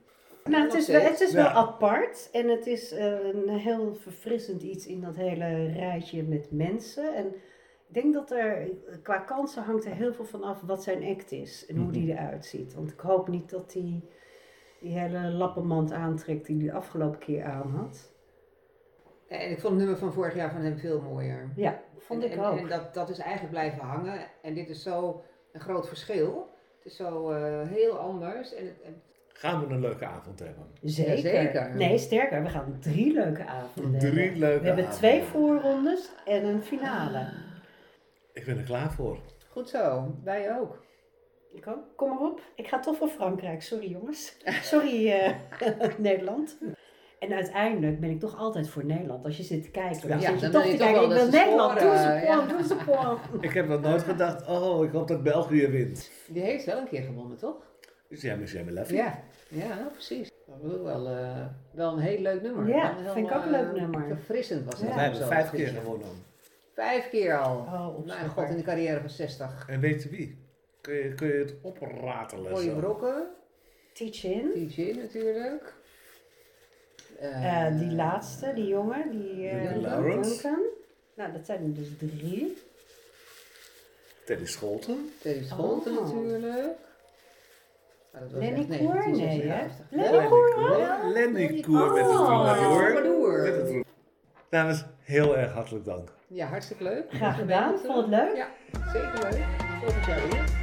Nou, 0.44 0.64
het 0.64 0.74
is, 0.74 0.88
wel, 0.88 1.02
het 1.02 1.22
is 1.22 1.34
wel 1.34 1.44
Ja. 1.44 1.52
apart 1.54 2.30
en 2.32 2.48
het 2.48 2.68
is 2.68 2.92
eh, 2.92 3.26
een 3.34 3.50
heel 3.50 3.96
verfrissend 3.96 4.62
iets 4.62 4.86
in 4.88 5.02
dat 5.02 5.16
hele 5.16 5.66
rijtje 5.72 6.24
met 6.24 6.52
mensen. 6.52 7.16
En 7.16 7.26
ik 7.88 7.94
denk 8.02 8.14
dat 8.14 8.32
er 8.32 8.70
qua 9.04 9.18
kansen 9.20 9.64
hangt 9.64 9.86
er 9.86 9.92
heel 9.96 10.14
veel 10.14 10.26
van 10.26 10.44
af 10.44 10.62
wat 10.62 10.84
zijn 10.84 11.04
act 11.04 11.32
is 11.32 11.66
en 11.66 11.78
hoe 11.78 11.92
die 11.92 12.12
eruit 12.12 12.46
ziet. 12.46 12.74
Want 12.74 12.92
ik 12.92 13.00
hoop 13.00 13.28
niet 13.28 13.50
dat 13.50 13.74
hij 13.74 14.02
die 14.80 14.98
hele 14.98 15.30
lappenmand 15.30 15.92
aantrekt 15.92 16.46
die 16.46 16.58
hij 16.58 16.66
de 16.66 16.74
afgelopen 16.74 17.20
keer 17.20 17.44
aan 17.44 17.72
had. 17.72 18.12
En 19.28 19.52
ik 19.52 19.60
vond 19.60 19.74
het 19.74 19.82
nummer 19.82 19.98
van 19.98 20.14
vorig 20.14 20.36
jaar 20.36 20.52
van 20.52 20.62
hem 20.62 20.78
veel 20.78 21.02
mooier. 21.02 21.52
Ja, 21.56 21.82
vond 21.98 22.24
en, 22.24 22.32
ik 22.32 22.38
en, 22.38 22.44
ook. 22.44 22.58
En 22.58 22.68
dat, 22.68 22.94
dat 22.94 23.10
is 23.10 23.18
eigenlijk 23.20 23.52
blijven 23.52 23.80
hangen. 23.84 24.20
En 24.42 24.54
dit 24.54 24.70
is 24.70 24.84
zo 24.84 25.24
een 25.52 25.62
groot 25.62 25.88
verschil. 25.88 26.50
Het 26.78 26.86
is 26.92 26.96
zo 26.96 27.30
eh, 27.32 27.68
heel 27.68 27.98
anders. 27.98 28.54
En 28.54 28.66
het, 28.66 28.82
en- 28.82 29.02
Gaan 29.44 29.68
we 29.68 29.74
een 29.74 29.80
leuke 29.80 30.06
avond 30.06 30.40
hebben? 30.40 30.66
Zeker. 30.82 31.18
zeker. 31.18 31.76
Nee, 31.76 31.98
sterker, 31.98 32.44
we 32.44 32.50
gaan 32.50 32.78
drie 32.80 33.14
leuke 33.14 33.46
avonden 33.46 34.00
Drie 34.00 34.20
hebben. 34.20 34.40
leuke 34.40 34.60
We 34.60 34.66
hebben 34.66 34.86
avonden. 34.86 35.10
twee 35.10 35.22
voorrondes 35.22 36.10
en 36.26 36.46
een 36.46 36.64
finale. 36.64 37.28
Ik 38.34 38.46
ben 38.46 38.58
er 38.58 38.64
klaar 38.64 38.92
voor. 38.94 39.18
goed 39.50 39.70
zo, 39.70 40.16
wij 40.24 40.58
ook. 40.58 40.84
Ik 41.54 41.68
ook. 41.68 41.84
Kom 41.96 42.10
maar 42.10 42.20
op. 42.20 42.42
Ik 42.56 42.68
ga 42.68 42.80
toch 42.80 42.98
voor 42.98 43.08
Frankrijk. 43.08 43.62
Sorry 43.62 43.90
jongens. 43.90 44.38
Sorry 44.62 45.12
eh, 45.12 45.34
Nederland. 45.98 46.58
En 47.20 47.34
uiteindelijk 47.34 48.00
ben 48.00 48.10
ik 48.10 48.20
toch 48.20 48.38
altijd 48.38 48.70
voor 48.70 48.86
Nederland. 48.86 49.26
Als 49.26 49.38
je 49.38 49.44
zit 49.44 49.64
te 49.64 49.70
kijken, 49.72 50.08
dan 50.10 50.20
Ja, 50.20 50.30
zit 50.30 50.40
je 50.40 50.50
dan 50.50 50.62
toch 50.62 50.72
te 50.72 50.78
kijken. 50.78 51.02
Ik 51.02 51.08
wel 51.08 51.18
wil 51.18 51.30
Nederland. 51.30 51.80
Doe 51.80 51.98
ze 51.98 52.22
ja. 52.26 52.36
point, 52.36 52.50
doe 52.50 52.64
ze. 52.64 53.16
Ik 53.48 53.54
heb 53.54 53.68
nog 53.68 53.82
nooit 53.82 54.04
gedacht, 54.04 54.48
oh, 54.48 54.84
ik 54.84 54.92
hoop 54.92 55.08
dat 55.08 55.24
België 55.24 55.68
wint. 55.68 56.12
Die 56.28 56.42
heeft 56.44 56.66
wel 56.66 56.78
een 56.78 56.88
keer 56.88 57.02
gewonnen, 57.04 57.38
toch? 57.38 57.56
Dus 58.10 58.22
jij 58.22 58.38
bent 58.38 58.50
jij 58.50 58.64
lef. 58.66 58.92
Ja, 58.92 59.24
ja 59.54 59.90
precies. 59.94 60.32
Dat 60.46 60.56
was 60.62 60.74
ook 60.74 60.84
wel, 60.84 61.08
eh, 61.08 61.46
wel 61.72 61.94
een 61.94 62.00
heel 62.00 62.20
leuk 62.20 62.42
nummer. 62.42 62.68
Ja, 62.68 62.96
heel, 62.96 63.14
vind 63.14 63.28
ik 63.30 63.36
ook 63.36 63.46
een 63.46 63.54
eh, 63.54 63.62
leuk 63.62 63.72
nummer. 63.76 64.08
Verfrissend 64.08 64.66
was 64.66 64.80
het. 64.80 64.90
Ja. 64.90 64.96
Wij 64.96 65.04
hebben 65.04 65.28
vijf 65.28 65.50
keer 65.52 65.68
gewonnen. 65.68 66.08
Vijf 66.74 67.10
keer 67.10 67.38
al. 67.40 67.56
Oh, 67.58 67.80
Mijn 67.80 67.96
opschepper. 67.96 68.30
god, 68.30 68.50
in 68.50 68.58
de 68.58 68.64
carrière 68.64 69.00
van 69.00 69.10
60. 69.10 69.66
En 69.68 69.80
weet 69.80 70.04
je 70.04 70.10
wie? 70.10 70.38
Kun 70.82 70.94
je, 70.94 71.14
kun 71.14 71.28
je 71.28 71.34
het 71.34 71.54
opratelen? 71.62 72.52
Mooie 72.52 72.70
zo? 72.70 72.78
brokken. 72.80 73.28
Teach 73.94 74.24
in. 74.24 74.52
DJ 74.54 74.92
natuurlijk. 75.00 75.74
Eh, 77.20 77.78
die 77.80 77.92
laatste, 77.92 78.52
die 78.56 78.68
jongen, 78.68 79.12
die 79.12 79.48
eh. 79.48 79.74
Duncan. 80.04 80.60
Nou, 81.16 81.32
dat 81.32 81.46
zijn 81.46 81.64
er 81.64 81.74
dus 81.74 81.88
drie. 81.98 82.58
Teddy 84.26 84.46
Scholten. 84.46 85.12
Teddy 85.22 85.44
Scholten 85.46 85.98
Oh. 85.98 86.04
natuurlijk. 86.14 86.76
Koer? 88.18 88.40
Nee, 88.40 88.50
hè? 88.52 88.56
1956. 88.56 89.86
Lenny 89.90 90.16
Ja. 90.18 90.26
Koer 90.28 90.54
Lenny 91.14 91.14
Lenny 91.14 91.62
Koer 91.62 91.92
met 91.94 92.06
het 92.06 92.08
Oh. 92.16 92.26
troubadour. 92.26 92.92
Troubadour. 92.92 93.38
Met 93.42 93.46
het 93.46 93.56
troubadour. 93.56 93.84
Dames, 94.50 94.86
heel 95.00 95.38
erg 95.38 95.52
hartelijk 95.54 95.86
dank. 95.86 96.10
Ja, 96.28 96.46
hartstikke 96.48 96.84
leuk. 96.84 97.06
Graag 97.10 97.36
gedaan. 97.38 97.78
Vond 97.78 97.98
het 97.98 98.08
leuk? 98.08 98.36
Ja, 98.36 98.48
zeker 98.94 99.22
leuk. 99.22 99.44
Volgend 99.82 100.06
jaar 100.06 100.20
weer. 100.30 100.63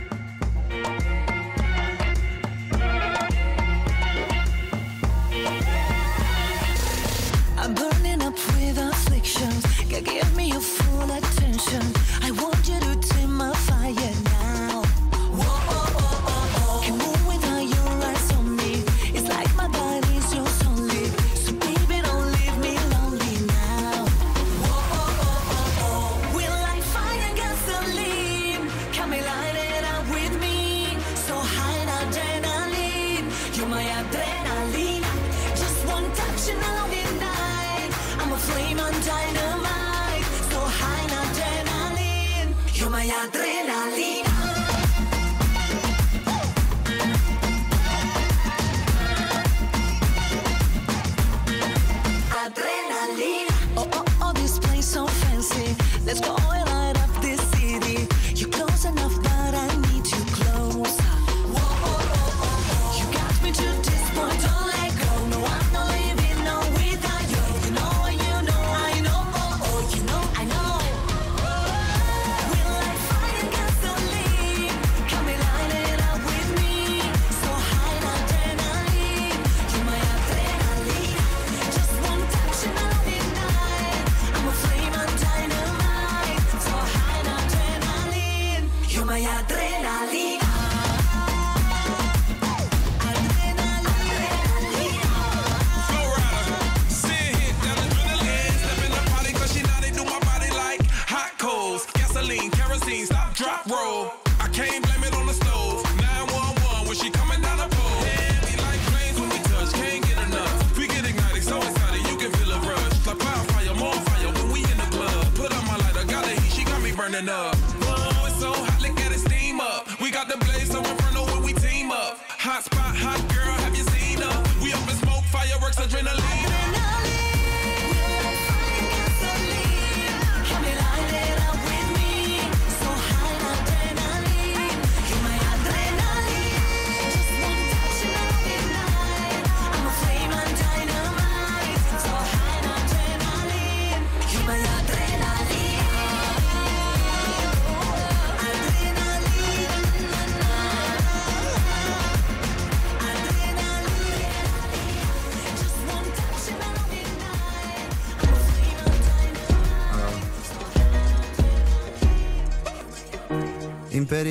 enough. 117.20 117.49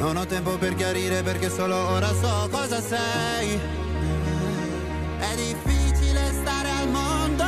Non 0.00 0.16
ho 0.16 0.24
tempo 0.24 0.56
per 0.56 0.74
chiarire 0.76 1.22
perché 1.22 1.50
solo 1.50 1.76
ora 1.76 2.08
so 2.08 2.48
cosa 2.50 2.80
sei. 2.80 3.60
È 5.18 5.34
difficile 5.36 6.32
stare 6.40 6.70
al 6.70 6.88
mondo 6.88 7.44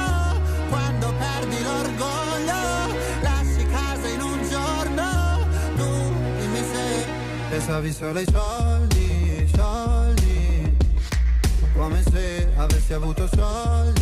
quando 0.69 1.15
perdi 1.15 1.63
l'orgoglio. 1.63 2.95
Lasci 3.23 3.67
casa 3.71 4.07
in 4.07 4.21
un 4.21 4.49
giorno. 4.51 5.47
Tu 5.77 6.13
dimmi 6.41 6.63
se 6.73 7.07
pensavi 7.49 7.91
solo 7.91 8.19
ai 8.19 8.27
soldi, 8.31 9.51
soldi. 9.57 10.77
Come 11.75 12.03
se 12.03 12.53
avessi 12.55 12.93
avuto 12.93 13.27
soldi, 13.35 14.02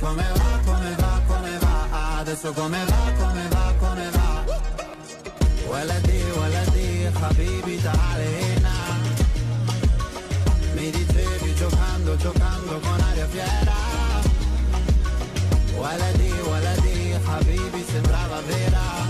come 0.00 0.24
va, 0.34 0.60
come 0.64 0.94
va, 0.98 1.20
come 1.26 1.58
va. 1.58 2.18
Adesso 2.18 2.52
come 2.52 2.84
va, 2.84 3.12
come 3.18 3.48
va, 3.48 3.74
come 3.78 4.10
va. 4.10 4.26
ولدي 5.68 6.22
ولدي 6.40 7.10
حبيبي 7.20 7.76
تعال 7.84 8.20
هنا 8.20 8.76
Mi 10.76 10.90
dicevi 10.90 11.54
giocando, 11.60 12.16
giocando 12.16 12.74
con 12.84 13.00
aria 13.08 13.26
fiera 13.26 13.78
ولدي 15.78 16.32
ولدي 16.50 17.18
حبيبي 17.26 17.82
sembrava 17.92 18.40
vera 18.48 19.09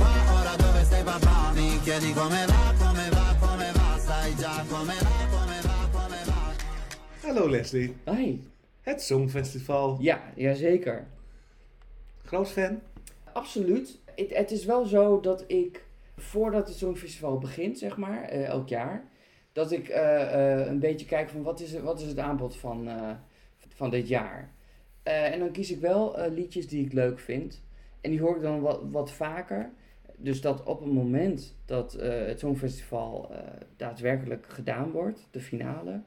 papà 1.03 1.51
Mi 1.53 1.79
chiedi 1.83 2.13
come 2.13 2.45
va, 2.45 2.73
come 2.79 3.09
va, 3.09 3.35
come 3.39 3.71
va 3.77 3.97
Sai 4.07 4.35
già 4.35 4.63
come 4.69 4.93
va, 5.05 5.15
come 5.35 5.59
va, 5.67 5.77
come 5.91 6.19
va 6.25 6.39
Hallo 7.27 7.47
Leslie. 7.47 7.95
Hi. 8.05 8.39
Het 8.81 9.01
Songfestival. 9.01 9.97
Ja, 9.99 10.21
jazeker. 10.35 11.07
Groot 12.25 12.49
fan? 12.49 12.79
Absoluut. 13.33 13.99
Het, 14.15 14.35
het 14.35 14.51
is 14.51 14.65
wel 14.65 14.85
zo 14.85 15.19
dat 15.19 15.43
ik, 15.47 15.83
voordat 16.17 16.67
het 16.67 16.77
Songfestival 16.77 17.37
begint, 17.37 17.77
zeg 17.77 17.97
maar, 17.97 18.21
eh, 18.23 18.45
elk 18.45 18.67
jaar, 18.69 19.03
dat 19.53 19.71
ik 19.71 19.87
eh, 19.89 20.59
eh, 20.61 20.67
een 20.67 20.79
beetje 20.79 21.05
kijk 21.05 21.29
van 21.29 21.43
wat 21.43 21.59
is, 21.59 21.71
het- 21.71 21.83
wat 21.83 21.99
is 22.01 22.07
het 22.07 22.17
aanbod 22.19 22.55
van, 22.55 22.87
eh, 22.87 23.09
van 23.75 23.89
dit 23.89 24.07
jaar. 24.07 24.49
Eh, 25.03 25.33
en 25.33 25.39
dan 25.39 25.51
kies 25.51 25.71
ik 25.71 25.79
wel 25.79 26.17
eh, 26.17 26.31
liedjes 26.31 26.67
die 26.67 26.85
ik 26.85 26.93
leuk 26.93 27.19
vind. 27.19 27.61
En 28.01 28.09
die 28.11 28.21
hoor 28.21 28.35
ik 28.35 28.41
dan 28.41 28.61
wat, 28.61 28.79
wat 28.91 29.11
vaker. 29.11 29.69
Dus 30.21 30.41
dat 30.41 30.63
op 30.63 30.79
het 30.79 30.93
moment 30.93 31.55
dat 31.65 31.93
eh, 31.93 32.25
het 32.25 32.39
Songfestival 32.39 33.31
eh, 33.31 33.37
daadwerkelijk 33.75 34.45
gedaan 34.49 34.91
wordt, 34.91 35.27
de 35.31 35.39
finale, 35.39 36.01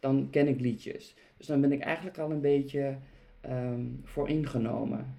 dan 0.00 0.28
ken 0.30 0.48
ik 0.48 0.60
liedjes. 0.60 1.14
Dus 1.36 1.46
dan 1.46 1.60
ben 1.60 1.72
ik 1.72 1.80
eigenlijk 1.80 2.18
al 2.18 2.30
een 2.30 2.40
beetje 2.40 2.96
ehm 3.40 3.84
voor 4.04 4.28
ingenomen 4.28 5.14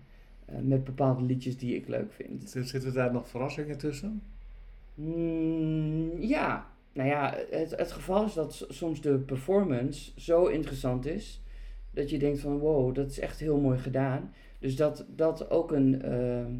eh, 0.46 0.56
met 0.62 0.84
bepaalde 0.84 1.24
liedjes 1.24 1.58
die 1.58 1.76
ik 1.76 1.88
leuk 1.88 2.14
vind. 2.14 2.50
Zitten 2.50 2.94
daar 2.94 3.14
nog 3.14 3.28
verrassingen 3.28 3.78
tussen? 3.78 4.22
Mm, 4.94 6.22
ja, 6.22 6.68
nou 6.94 7.10
ja, 7.10 7.38
het, 7.50 7.72
het 7.78 7.92
geval 7.92 8.26
is 8.26 8.34
dat 8.34 8.66
soms 8.70 9.02
de 9.02 9.18
performance 9.18 10.12
zo 10.16 10.46
interessant 10.46 11.06
is 11.06 11.42
dat 11.92 12.10
je 12.10 12.18
denkt 12.20 12.40
van 12.40 12.58
wow, 12.58 12.96
dat 12.96 13.10
is 13.10 13.20
echt 13.20 13.40
heel 13.40 13.60
mooi 13.60 13.80
gedaan. 13.80 14.34
Dus 14.60 14.76
dat 14.76 15.06
dat 15.16 15.50
ook 15.50 15.72
een, 15.72 16.02
ehm, 16.02 16.52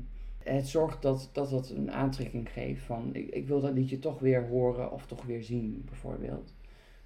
het 0.44 0.68
zorgt 0.68 1.02
dat, 1.02 1.30
dat 1.34 1.50
dat 1.50 1.70
een 1.70 1.92
aantrekking 1.92 2.52
geeft 2.52 2.84
van 2.84 3.10
ik, 3.16 3.30
ik 3.30 3.48
wil 3.48 3.62
dat 3.62 3.74
liedje 3.74 4.00
toch 4.00 4.20
weer 4.20 4.48
horen 4.48 4.92
of 4.92 5.06
toch 5.06 5.26
weer 5.26 5.44
zien 5.44 5.82
bijvoorbeeld. 5.86 6.54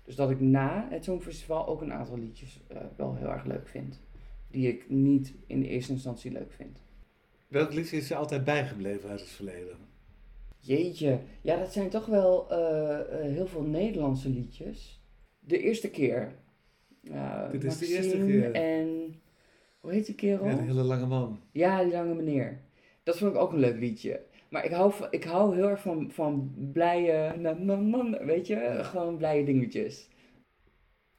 Dus 0.04 0.16
dat 0.16 0.30
ik 0.30 0.40
na 0.40 0.88
het 0.90 1.04
Songfestival 1.04 1.68
ook 1.68 1.82
een 1.82 1.94
aantal 1.94 2.18
liedjes 2.18 2.62
eh, 2.68 2.78
wel 2.96 3.16
heel 3.16 3.30
erg 3.30 3.46
leuk 3.46 3.68
vind. 3.68 4.02
Die 4.50 4.68
ik 4.68 4.90
niet 4.90 5.34
in 5.48 5.60
de 5.60 5.68
eerste 5.68 5.92
instantie 5.92 6.32
leuk 6.32 6.52
vind. 6.52 6.82
Welk 7.48 7.74
liedje 7.74 7.98
is 7.98 8.08
je 8.08 8.16
altijd 8.16 8.44
bijgebleven 8.44 9.10
uit 9.10 9.20
het 9.20 9.30
verleden? 9.30 9.78
Jeetje, 10.60 11.20
ja, 11.42 11.58
dat 11.58 11.74
zijn 11.74 11.90
toch 11.90 12.06
wel 12.06 12.52
eh, 12.52 13.00
eh, 13.00 13.32
heel 13.32 13.48
veel 13.48 13.62
Nederlandse 13.62 14.30
liedjes. 14.30 15.02
De 15.40 15.60
eerste 15.60 15.90
keer. 15.90 16.36
Dit 17.52 17.64
is 17.64 17.78
de 17.78 17.88
eerste 17.88 18.18
keer. 18.18 18.52
En 18.52 19.16
hoe 19.80 19.92
heet 19.92 20.06
die 20.06 20.16
kerel? 20.16 20.46
Ja, 20.46 20.52
een 20.52 20.68
hele 20.68 20.84
lange 20.84 21.06
man. 21.06 21.40
Ja, 21.52 21.84
die 21.84 21.92
lange 21.92 22.14
meneer. 22.14 22.62
Dat 23.08 23.18
vond 23.18 23.34
ik 23.36 23.42
ook 23.42 23.52
een 23.52 23.60
leuk 23.60 23.80
liedje. 23.80 24.22
Maar 24.50 24.66
ik 24.66 24.72
hou, 24.72 24.92
van- 24.94 25.08
ik 25.10 25.24
hou 25.24 25.56
heel 25.56 25.70
erg 25.70 25.82
van, 25.82 26.12
van 26.12 26.54
blije, 26.74 27.36
na, 27.38 27.54
na, 27.54 27.76
na, 27.76 28.26
weet 28.26 28.48
je, 28.48 28.80
gewoon 28.84 29.18
blije 29.18 29.44
dingetjes. 29.46 30.10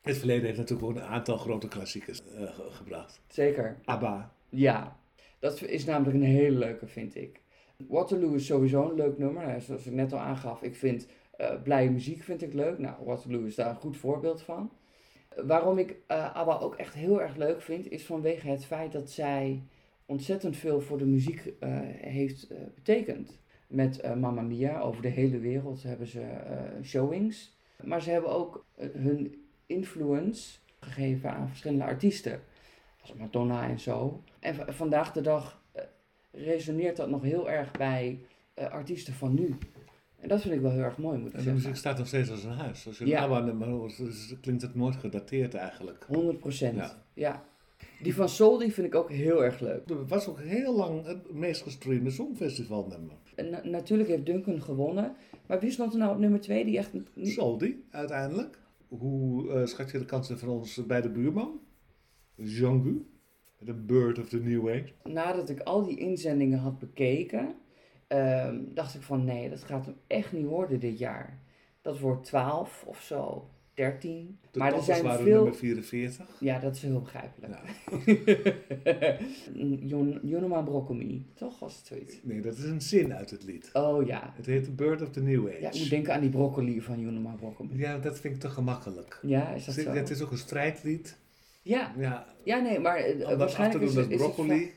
Het 0.02 0.16
verleden 0.18 0.44
heeft 0.44 0.58
natuurlijk 0.58 0.88
ook 0.88 0.96
een 0.96 1.02
aantal 1.02 1.36
grote 1.36 1.68
klassiekers 1.68 2.22
eh, 2.36 2.42
ge- 2.54 2.70
gebracht. 2.70 3.20
Zeker. 3.28 3.76
ABBA. 3.84 4.32
Ja, 4.48 4.96
dat 5.38 5.62
is 5.62 5.84
namelijk 5.84 6.16
een 6.16 6.22
hele 6.22 6.58
leuke, 6.58 6.86
vind 6.86 7.14
ik. 7.16 7.40
Waterloo 7.88 8.34
is 8.34 8.46
sowieso 8.46 8.88
een 8.88 8.94
leuk 8.96 9.18
nummer. 9.18 9.60
Zoals 9.60 9.86
ik 9.86 9.92
net 9.92 10.12
al 10.12 10.18
aangaf, 10.18 10.62
ik 10.62 10.74
vind 10.76 11.08
eh, 11.36 11.62
blije 11.62 11.90
muziek 11.90 12.22
vind 12.22 12.42
ik 12.42 12.52
leuk. 12.52 12.78
Nou, 12.78 12.94
Waterloo 13.04 13.44
is 13.44 13.54
daar 13.54 13.68
een 13.70 13.76
goed 13.76 13.96
voorbeeld 13.96 14.42
van. 14.42 14.70
Waarom 15.46 15.78
ik 15.78 15.96
eh 16.06 16.36
ABBA 16.36 16.58
ook 16.58 16.74
echt 16.74 16.94
heel 16.94 17.20
erg 17.22 17.36
leuk 17.36 17.62
vind, 17.62 17.90
is 17.90 18.06
vanwege 18.06 18.48
het 18.48 18.64
feit 18.64 18.92
dat 18.92 19.10
zij 19.10 19.62
ontzettend 20.12 20.56
veel 20.56 20.80
voor 20.80 20.98
de 20.98 21.06
muziek 21.06 21.52
eh, 21.60 21.68
heeft 21.90 22.46
eh, 22.48 22.58
betekend. 22.74 23.38
met 23.66 24.00
eh 24.00 24.14
Mamma 24.14 24.40
Mia. 24.42 24.80
Over 24.80 25.02
de 25.02 25.08
hele 25.08 25.38
wereld 25.38 25.82
hebben 25.82 26.06
ze 26.06 26.26
showings. 26.82 27.56
Maar 27.84 28.02
ze 28.02 28.10
hebben 28.10 28.30
ook 28.30 28.64
hun 28.92 29.44
influence 29.66 30.58
gegeven 30.80 31.30
aan 31.32 31.48
verschillende 31.48 31.84
artiesten. 31.84 32.40
Als 33.00 33.12
Madonna 33.14 33.68
en 33.68 33.78
zo. 33.80 34.22
En 34.40 34.54
v- 34.54 34.60
vandaag 34.76 35.12
de 35.12 35.20
dag 35.20 35.62
resoneert 36.32 36.96
dat 36.96 37.08
nog 37.10 37.22
heel 37.22 37.50
erg 37.50 37.70
bij 37.70 38.20
artiesten 38.54 39.14
van 39.14 39.34
nu. 39.34 39.56
En 40.20 40.28
dat 40.28 40.40
vind 40.40 40.54
ik 40.54 40.60
wel 40.60 40.70
heel 40.70 40.82
erg 40.82 40.98
mooi, 40.98 41.18
moet 41.18 41.26
ik 41.28 41.32
En 41.32 41.38
de 41.38 41.44
zeggen. 41.44 41.62
muziek 41.62 41.76
staat 41.76 41.98
nog 41.98 42.06
steeds 42.06 42.30
als 42.30 42.44
een 42.44 42.50
huis. 42.50 42.86
Als 42.86 42.98
je 42.98 43.06
Ja. 43.06 43.16
een 43.16 43.22
ABBA-nummer 43.30 43.68
hoort, 43.68 44.02
klinkt 44.40 44.62
het 44.62 44.74
nooit 44.74 44.96
gedateerd 44.96 45.54
eigenlijk. 45.54 46.04
100 46.08 46.38
procent. 46.38 46.76
Ja. 46.76 47.02
Ja. 47.14 47.44
Die 48.02 48.14
van 48.14 48.28
Soul 48.28 48.58
die 48.58 48.72
vind 48.72 48.86
ik 48.86 48.94
ook 48.94 49.10
heel 49.10 49.44
erg 49.44 49.60
leuk. 49.60 49.88
Het 49.88 50.08
was 50.08 50.28
ook 50.28 50.40
heel 50.40 50.76
lang 50.76 51.06
het 51.06 51.32
meest 51.32 51.62
gestreamde 51.62 52.10
songfestivalnummer. 52.10 53.16
En 53.34 53.50
na- 53.50 53.64
natuurlijk 53.64 54.08
heeft 54.08 54.26
Duncan 54.26 54.62
gewonnen. 54.62 55.14
Maar 55.46 55.60
wie 55.60 55.68
is 55.68 55.76
nog 55.76 55.94
nou 55.94 56.18
nummer 56.18 56.40
twee 56.40 56.64
die 56.64 56.78
echt... 56.78 56.92
niet- 57.14 57.28
Soldi, 57.32 57.84
uiteindelijk. 57.90 58.58
Hoe 58.88 59.50
eh, 59.52 59.66
schat 59.66 59.90
je 59.90 59.98
de 59.98 60.04
kansen 60.04 60.38
van 60.38 60.48
ons 60.48 60.86
bij 60.86 61.00
de 61.00 61.10
buurman? 61.10 61.60
Jean-Gu, 62.34 63.06
de 63.58 63.74
bird 63.74 64.18
of 64.18 64.28
the 64.28 64.38
new 64.40 64.68
age. 64.68 64.92
Nadat 65.04 65.48
ik 65.48 65.60
al 65.60 65.82
die 65.84 65.98
inzendingen 65.98 66.58
had 66.58 66.78
bekeken, 66.78 67.54
ehm, 68.06 68.60
dacht 68.74 68.94
ik 68.94 69.02
van 69.02 69.24
nee, 69.24 69.50
dat 69.50 69.62
gaat 69.64 69.86
hem 69.86 69.96
echt 70.06 70.32
niet 70.32 70.46
worden 70.46 70.80
dit 70.80 70.98
jaar. 70.98 71.42
Dat 71.82 71.98
wordt 71.98 72.24
12 72.24 72.84
of 72.86 73.00
zo, 73.02 73.48
13. 73.78 74.38
De 74.50 74.58
maar 74.58 74.74
er 74.74 74.82
zijn 74.82 75.02
waren 75.02 75.24
veel... 75.24 75.34
nummer 75.36 75.54
44. 75.54 76.26
Ja, 76.40 76.58
dat 76.58 76.74
is 76.74 76.82
heel 76.82 77.00
begrijpelijk. 77.00 77.52
Ja. 77.52 79.16
Jon- 79.86 80.20
Jonoma 80.22 80.60
Broccomi, 80.62 81.26
toch 81.34 81.58
was 81.58 81.76
het 81.76 81.86
zoiets? 81.86 82.14
Nee, 82.22 82.40
dat 82.40 82.56
is 82.56 82.64
een 82.64 82.80
zin 82.80 83.14
uit 83.14 83.30
het 83.30 83.44
lied. 83.44 83.70
Oh 83.72 84.06
ja. 84.06 84.32
Het 84.36 84.46
heet 84.46 84.64
The 84.64 84.70
Bird 84.70 85.02
of 85.02 85.10
the 85.10 85.20
New 85.22 85.48
Age. 85.48 85.60
Ja, 85.60 85.70
ik 85.72 85.78
moet 85.78 85.90
denken 85.90 86.14
aan 86.14 86.20
die 86.20 86.30
broccoli 86.30 86.80
van 86.80 87.00
Jonoma 87.00 87.30
Broccomi. 87.34 87.78
Ja, 87.78 87.98
dat 87.98 88.18
vind 88.20 88.34
ik 88.34 88.40
te 88.40 88.48
gemakkelijk. 88.48 89.18
Ja, 89.22 89.48
is 89.54 89.64
dat 89.64 89.74
Het- 89.74 89.84
zo? 89.84 89.90
Het 89.92 90.10
is 90.10 90.22
ook 90.22 90.30
een 90.30 90.38
strijdlied. 90.38 91.16
Ja, 91.62 91.92
Ja, 91.98 92.26
ja 92.42 92.58
nee, 92.60 92.78
maar 92.78 92.96
eh, 92.96 93.36
waarschijnlijk 93.36 93.84
is, 93.84 93.90
is 93.90 93.96
het... 93.96 94.08
broccoli. 94.16 94.70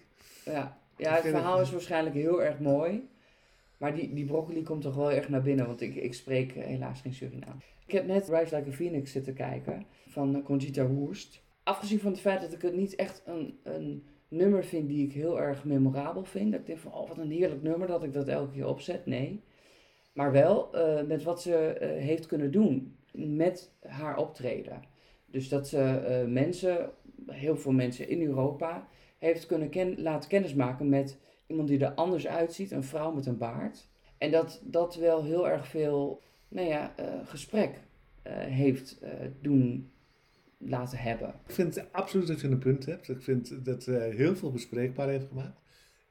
va- 0.44 0.52
Ja, 0.52 0.78
ja 0.98 1.14
het 1.14 1.22
verhaal 1.26 1.62
is 1.62 1.72
waarschijnlijk 1.72 2.16
heel 2.16 2.44
erg 2.44 2.60
mooi. 2.60 3.10
Maar 3.82 3.96
die, 3.96 4.14
die 4.14 4.26
broccoli 4.26 4.64
komt 4.64 4.82
toch 4.82 4.96
wel 4.96 5.12
erg 5.12 5.30
naar 5.30 5.42
binnen, 5.42 5.68
want 5.68 5.82
ik, 5.82 5.96
ik 5.96 6.14
spreek 6.14 6.52
helaas 6.52 7.02
geen 7.02 7.14
Surinaam. 7.14 7.58
Ik 7.86 7.92
heb 7.92 8.08
net 8.08 8.30
Rise 8.30 8.56
Like 8.56 8.70
a 8.70 8.74
Phoenix 8.74 9.12
zitten 9.12 9.34
kijken 9.34 9.86
van 10.08 10.44
Conchita 10.44 10.88
Wurst. 10.88 11.44
Afgezien 11.64 12.00
van 12.00 12.12
het 12.12 12.20
feit 12.20 12.42
dat 12.42 12.54
ik 12.54 12.62
het 12.62 12.76
niet 12.76 12.96
echt 12.96 13.24
een, 13.26 13.60
een 13.64 14.04
nummer 14.28 14.64
vind 14.64 14.90
die 14.90 15.06
ik 15.06 15.14
heel 15.14 15.42
erg 15.42 15.64
memorabel 15.64 16.24
vind. 16.24 16.52
Dat 16.52 16.60
ik 16.60 16.66
denk 16.66 16.80
van, 16.80 16.94
oh 16.94 17.08
wat 17.08 17.18
een 17.18 17.32
heerlijk 17.32 17.62
nummer 17.62 17.88
dat 17.88 18.04
ik 18.04 18.14
dat 18.14 18.28
elke 18.28 18.52
keer 18.52 18.68
opzet. 18.68 19.06
Nee. 19.06 19.44
Maar 20.14 20.32
wel 20.32 20.74
eh, 20.74 21.04
met 21.04 21.24
wat 21.24 21.42
ze 21.42 21.56
eh, 21.56 22.04
heeft 22.04 22.26
kunnen 22.26 22.52
doen 22.52 22.96
met 23.12 23.74
haar 23.80 24.18
optreden. 24.18 24.82
Dus 25.26 25.50
dat 25.50 25.68
ze 25.68 25.82
eh, 25.82 26.28
mensen, 26.28 26.92
heel 27.26 27.58
veel 27.58 27.72
mensen 27.72 28.10
in 28.10 28.22
Europa, 28.22 28.88
heeft 29.18 29.46
kunnen 29.46 30.02
laten 30.02 30.30
kennismaken 30.30 30.90
met 30.90 31.20
iemand 31.52 31.68
die 31.68 31.86
er 31.86 31.94
anders 31.94 32.28
uitziet, 32.28 32.72
een 32.72 32.84
vrouw 32.84 33.12
met 33.12 33.26
een 33.26 33.38
baard. 33.38 33.88
En 34.18 34.32
dat 34.32 34.62
dat 34.64 34.96
wel 34.96 35.24
heel 35.24 35.50
erg 35.50 35.68
veel, 35.68 36.22
nou 36.48 36.68
ja, 36.68 36.94
eh, 36.96 37.06
gesprek 37.26 37.80
eh, 38.22 38.34
heeft 38.36 39.00
eh, 39.00 39.12
doen 39.42 39.92
laten 40.58 40.98
hebben. 40.98 41.34
Ik 41.48 41.54
vind 41.54 41.92
absoluut 41.92 42.28
dat 42.28 42.42
je 42.42 42.48
een 42.48 42.58
punt 42.58 42.86
hebt. 42.86 43.10
Ik 43.10 43.22
vind 43.22 43.66
dat 43.66 43.86
heel 43.86 44.36
veel 44.36 44.52
bespreekbaar 44.52 45.08
heeft 45.08 45.28
gemaakt. 45.28 45.60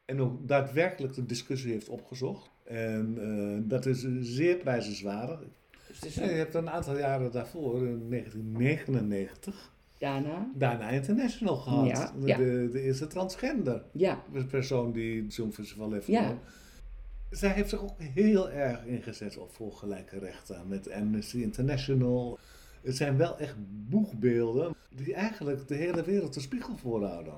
En 0.05 0.21
ook 0.21 0.49
daadwerkelijk 0.49 1.15
de 1.15 1.27
discussie 1.27 1.73
heeft 1.73 1.89
opgezocht. 1.89 2.51
En 2.65 3.65
dat 3.69 3.87
is 3.87 4.07
zeer 4.21 4.57
prijzenswaardig. 4.57 5.39
Dus 5.87 5.97
het 5.97 6.05
is 6.05 6.15
Ja, 6.15 6.25
je 6.25 6.31
hebt 6.31 6.55
een 6.55 6.71
aantal 6.71 6.99
jaren 6.99 7.33
daarvoor, 7.33 7.87
in 7.87 8.09
1999, 8.09 9.73
daarna, 10.01 10.51
daarna 10.55 10.89
International 10.89 11.57
gehad. 11.57 11.87
Ja, 11.87 12.13
de, 12.21 12.27
ja. 12.27 12.37
De, 12.37 12.69
de 12.73 12.81
eerste 12.81 13.07
transgender 13.07 13.83
ja, 13.93 14.25
persoon 14.49 14.93
die 14.93 15.23
het 15.23 15.33
Songfestival 15.33 15.93
heeft 15.93 16.07
Ja. 16.07 16.39
Zij 17.31 17.51
heeft 17.51 17.71
zich 17.71 17.83
ook 17.83 18.01
heel 18.01 18.51
erg 18.51 18.85
ingezet 18.85 19.37
op 19.37 19.53
voor 19.53 19.73
gelijke 19.73 20.19
rechten 20.19 20.69
met 20.69 20.91
Amnesty 20.91 21.37
International. 21.37 22.39
Het 22.83 22.97
zijn 22.97 23.17
wel 23.17 23.39
echt 23.39 23.55
boegbeelden 23.89 24.75
die 24.91 25.15
eigenlijk 25.15 25.69
de 25.69 25.75
hele 25.75 26.03
wereld 26.03 26.35
de 26.35 26.41
spiegel 26.41 26.77
voorhouden. 26.77 27.35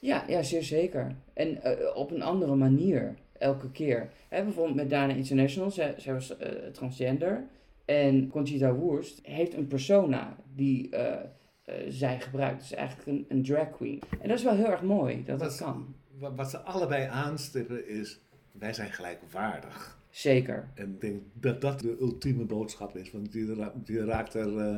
ja, 0.00 0.24
ja, 0.28 0.42
zeer 0.42 0.62
zeker. 0.62 1.16
En 1.32 1.62
eh, 1.62 1.96
op 1.96 2.10
een 2.10 2.22
andere 2.22 2.54
manier, 2.54 3.14
elke 3.38 3.70
keer. 3.70 4.10
Bijvoorbeeld 4.28 4.76
met 4.76 4.90
Dana 4.90 5.12
International, 5.12 5.70
zij, 5.70 5.94
zij 5.96 6.12
was 6.12 6.36
eh, 6.36 6.50
transgender. 6.72 7.44
En 7.86 8.28
Conchita 8.28 8.78
Wurst 8.78 9.18
heeft 9.22 9.54
een 9.54 9.66
persona 9.66 10.36
die 10.54 10.90
eh, 10.90 11.20
eh, 11.64 11.74
zij 11.88 12.20
gebruikt. 12.20 12.60
Dus 12.60 12.72
eigenlijk 12.74 13.08
een, 13.08 13.24
een 13.28 13.42
drag 13.42 13.70
queen. 13.70 14.02
En 14.20 14.28
dat 14.28 14.38
is 14.38 14.44
wel 14.44 14.54
heel 14.56 14.70
erg 14.70 14.82
mooi 14.82 15.24
dat 15.24 15.38
dat 15.38 15.56
kan. 15.56 15.94
Wat, 16.18 16.50
ze 16.50 16.58
allebei 16.58 17.06
aanstippen 17.06 17.88
is, 17.88 18.20
wij 18.52 18.72
zijn 18.72 18.90
gelijkwaardig. 18.92 19.98
Zeker. 20.10 20.68
En 20.74 20.88
ik 20.90 21.00
denk 21.00 21.22
dat 21.32 21.60
dat 21.60 21.80
de 21.80 21.96
ultieme 22.00 22.44
boodschap 22.44 22.96
is, 22.96 23.10
want 23.12 23.32
die, 23.32 23.54
ra- 23.54 23.72
die 23.84 24.04
raakt 24.04 24.34
er 24.34 24.58
eh 24.58 24.76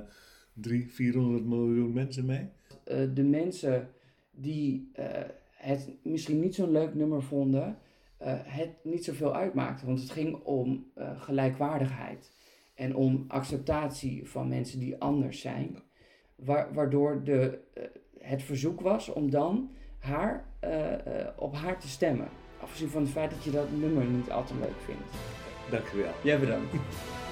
drie, 0.52 0.92
400 0.92 1.44
miljoen 1.44 1.92
mensen 1.92 2.26
mee. 2.26 2.48
eh, 2.84 2.98
de 3.14 3.22
mensen 3.24 3.88
die 4.30 4.90
het 5.50 5.90
misschien 6.02 6.40
niet 6.40 6.54
zo'n 6.54 6.70
leuk 6.72 6.94
nummer 6.94 7.22
vonden, 7.22 7.78
het 8.44 8.70
niet 8.82 9.04
zoveel 9.04 9.34
uitmaakte. 9.34 9.86
Want 9.86 10.00
het 10.00 10.10
ging 10.10 10.34
om 10.44 10.86
gelijkwaardigheid 11.16 12.30
en 12.78 12.94
om 12.96 13.24
acceptatie 13.28 14.28
van 14.28 14.48
mensen 14.48 14.78
die 14.78 15.00
anders 15.00 15.40
zijn. 15.40 15.82
Wa- 16.34 16.68
waardoor 16.72 17.24
de, 17.24 17.58
eh, 17.74 17.82
het 18.18 18.42
verzoek 18.42 18.80
was 18.80 19.08
om 19.08 19.30
dan 19.30 19.70
haar, 19.98 20.44
eh, 20.60 20.94
eh, 20.94 21.28
op 21.36 21.54
haar 21.54 21.78
te 21.78 21.88
stemmen. 21.88 22.28
Afgezien 22.60 22.88
van 22.88 23.02
het 23.02 23.10
feit 23.10 23.30
dat 23.30 23.44
je 23.44 23.50
dat 23.50 23.70
nummer 23.70 24.04
niet 24.04 24.30
altijd 24.30 24.60
leuk 24.60 24.80
vindt. 24.84 25.02
Dankjewel. 25.70 26.12
Jij 26.22 26.38
bedankt. 26.40 26.72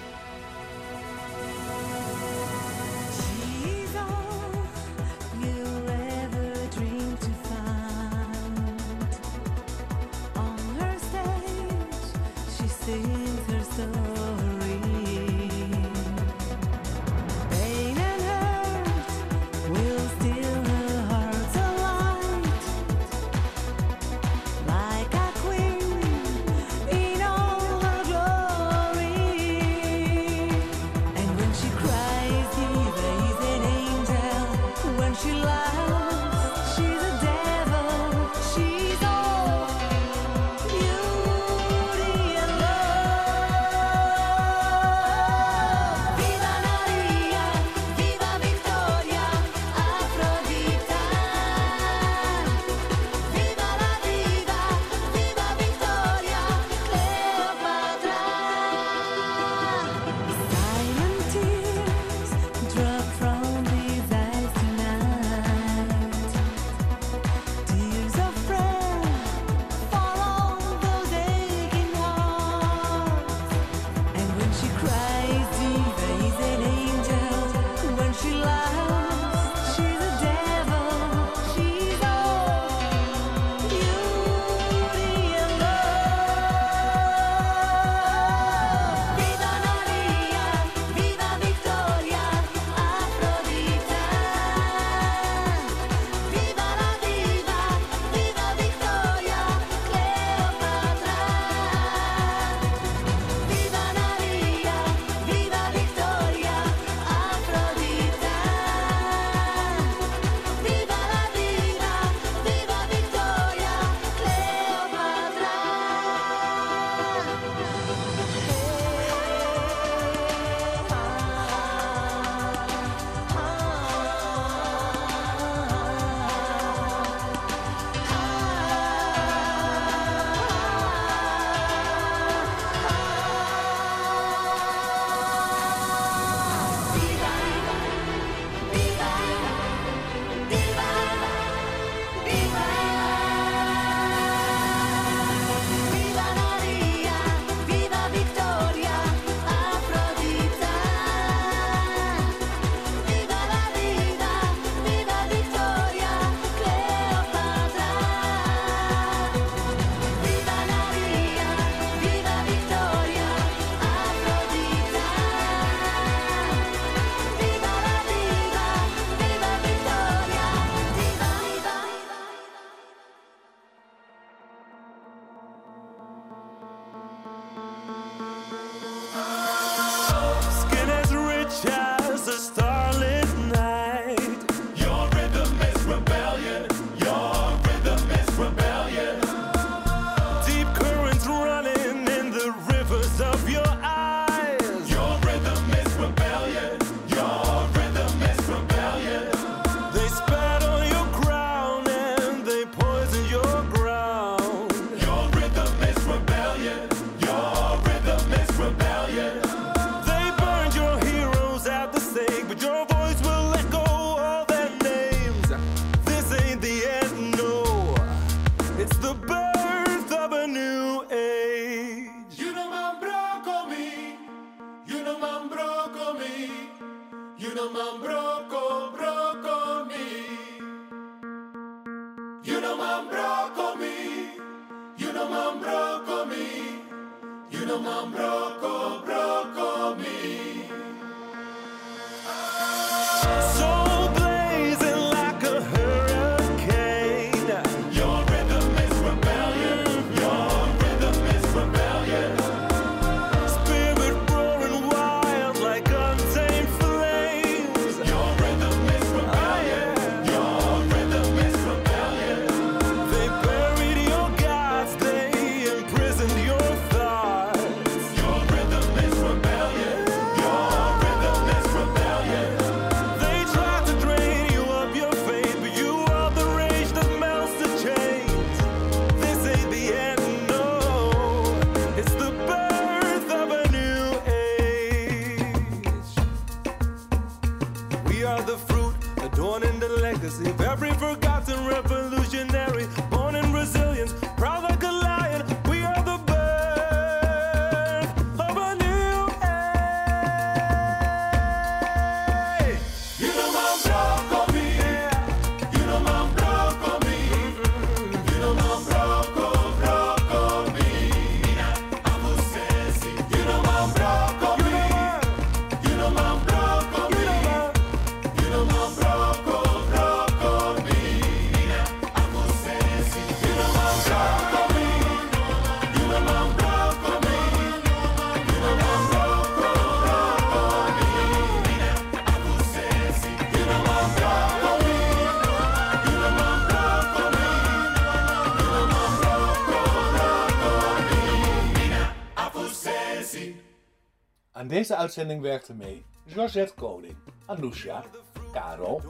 Deze 344.87 344.99
uitzending 344.99 345.43
werkte 345.43 345.75
mee 345.75 346.05
Georgette 346.27 346.75
Koning, 346.75 347.17
Anousha, 347.47 348.05
Karel, 348.53 349.03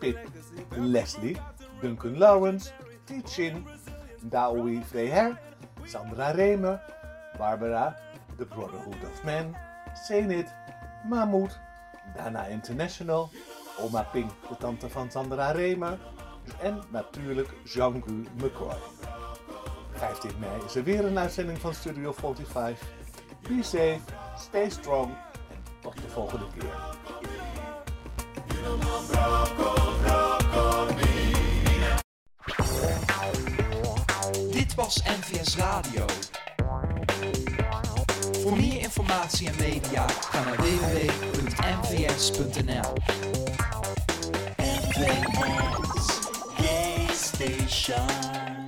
Pip, 0.00 0.18
Leslie, 0.76 1.36
Duncan 1.80 2.18
Lawrence, 2.18 2.70
Tichin, 3.04 3.66
Daoui 4.20 4.82
Freher, 4.84 5.40
Sandra 5.84 6.30
Reme, 6.30 6.80
Barbara, 7.38 7.96
The 8.36 8.44
Brotherhood 8.44 9.04
of 9.12 9.24
Men, 9.24 9.56
Zenit, 10.06 10.54
Mahmoud, 11.08 11.58
Dana 12.14 12.46
International, 12.48 13.30
Oma 13.78 14.02
Pink, 14.02 14.30
de 14.48 14.56
tante 14.56 14.88
van 14.88 15.10
Sandra 15.10 15.50
Reme 15.50 15.98
en 16.60 16.82
natuurlijk 16.90 17.48
Jean-Gu 17.64 18.24
McCoy. 18.36 18.76
15 19.92 20.30
mei 20.38 20.64
is 20.64 20.74
er 20.74 20.84
weer 20.84 21.04
een 21.04 21.18
uitzending 21.18 21.58
van 21.58 21.74
Studio 21.74 22.12
45. 22.12 22.88
Be. 23.48 23.98
Stay 24.42 24.70
strong 24.70 25.10
en 25.50 25.62
tot 25.80 25.94
de 25.94 26.08
volgende 26.08 26.44
keer. 26.58 26.74
Dit 34.50 34.74
was 34.74 35.02
NVS 35.02 35.56
Radio. 35.56 36.04
Voor 38.42 38.56
meer 38.56 38.80
informatie 38.80 39.48
en 39.48 39.54
media 39.58 40.08
ga 40.08 40.44
naar 40.44 40.56
www.nvs.nl. 40.56 41.72
Station. 47.12 48.61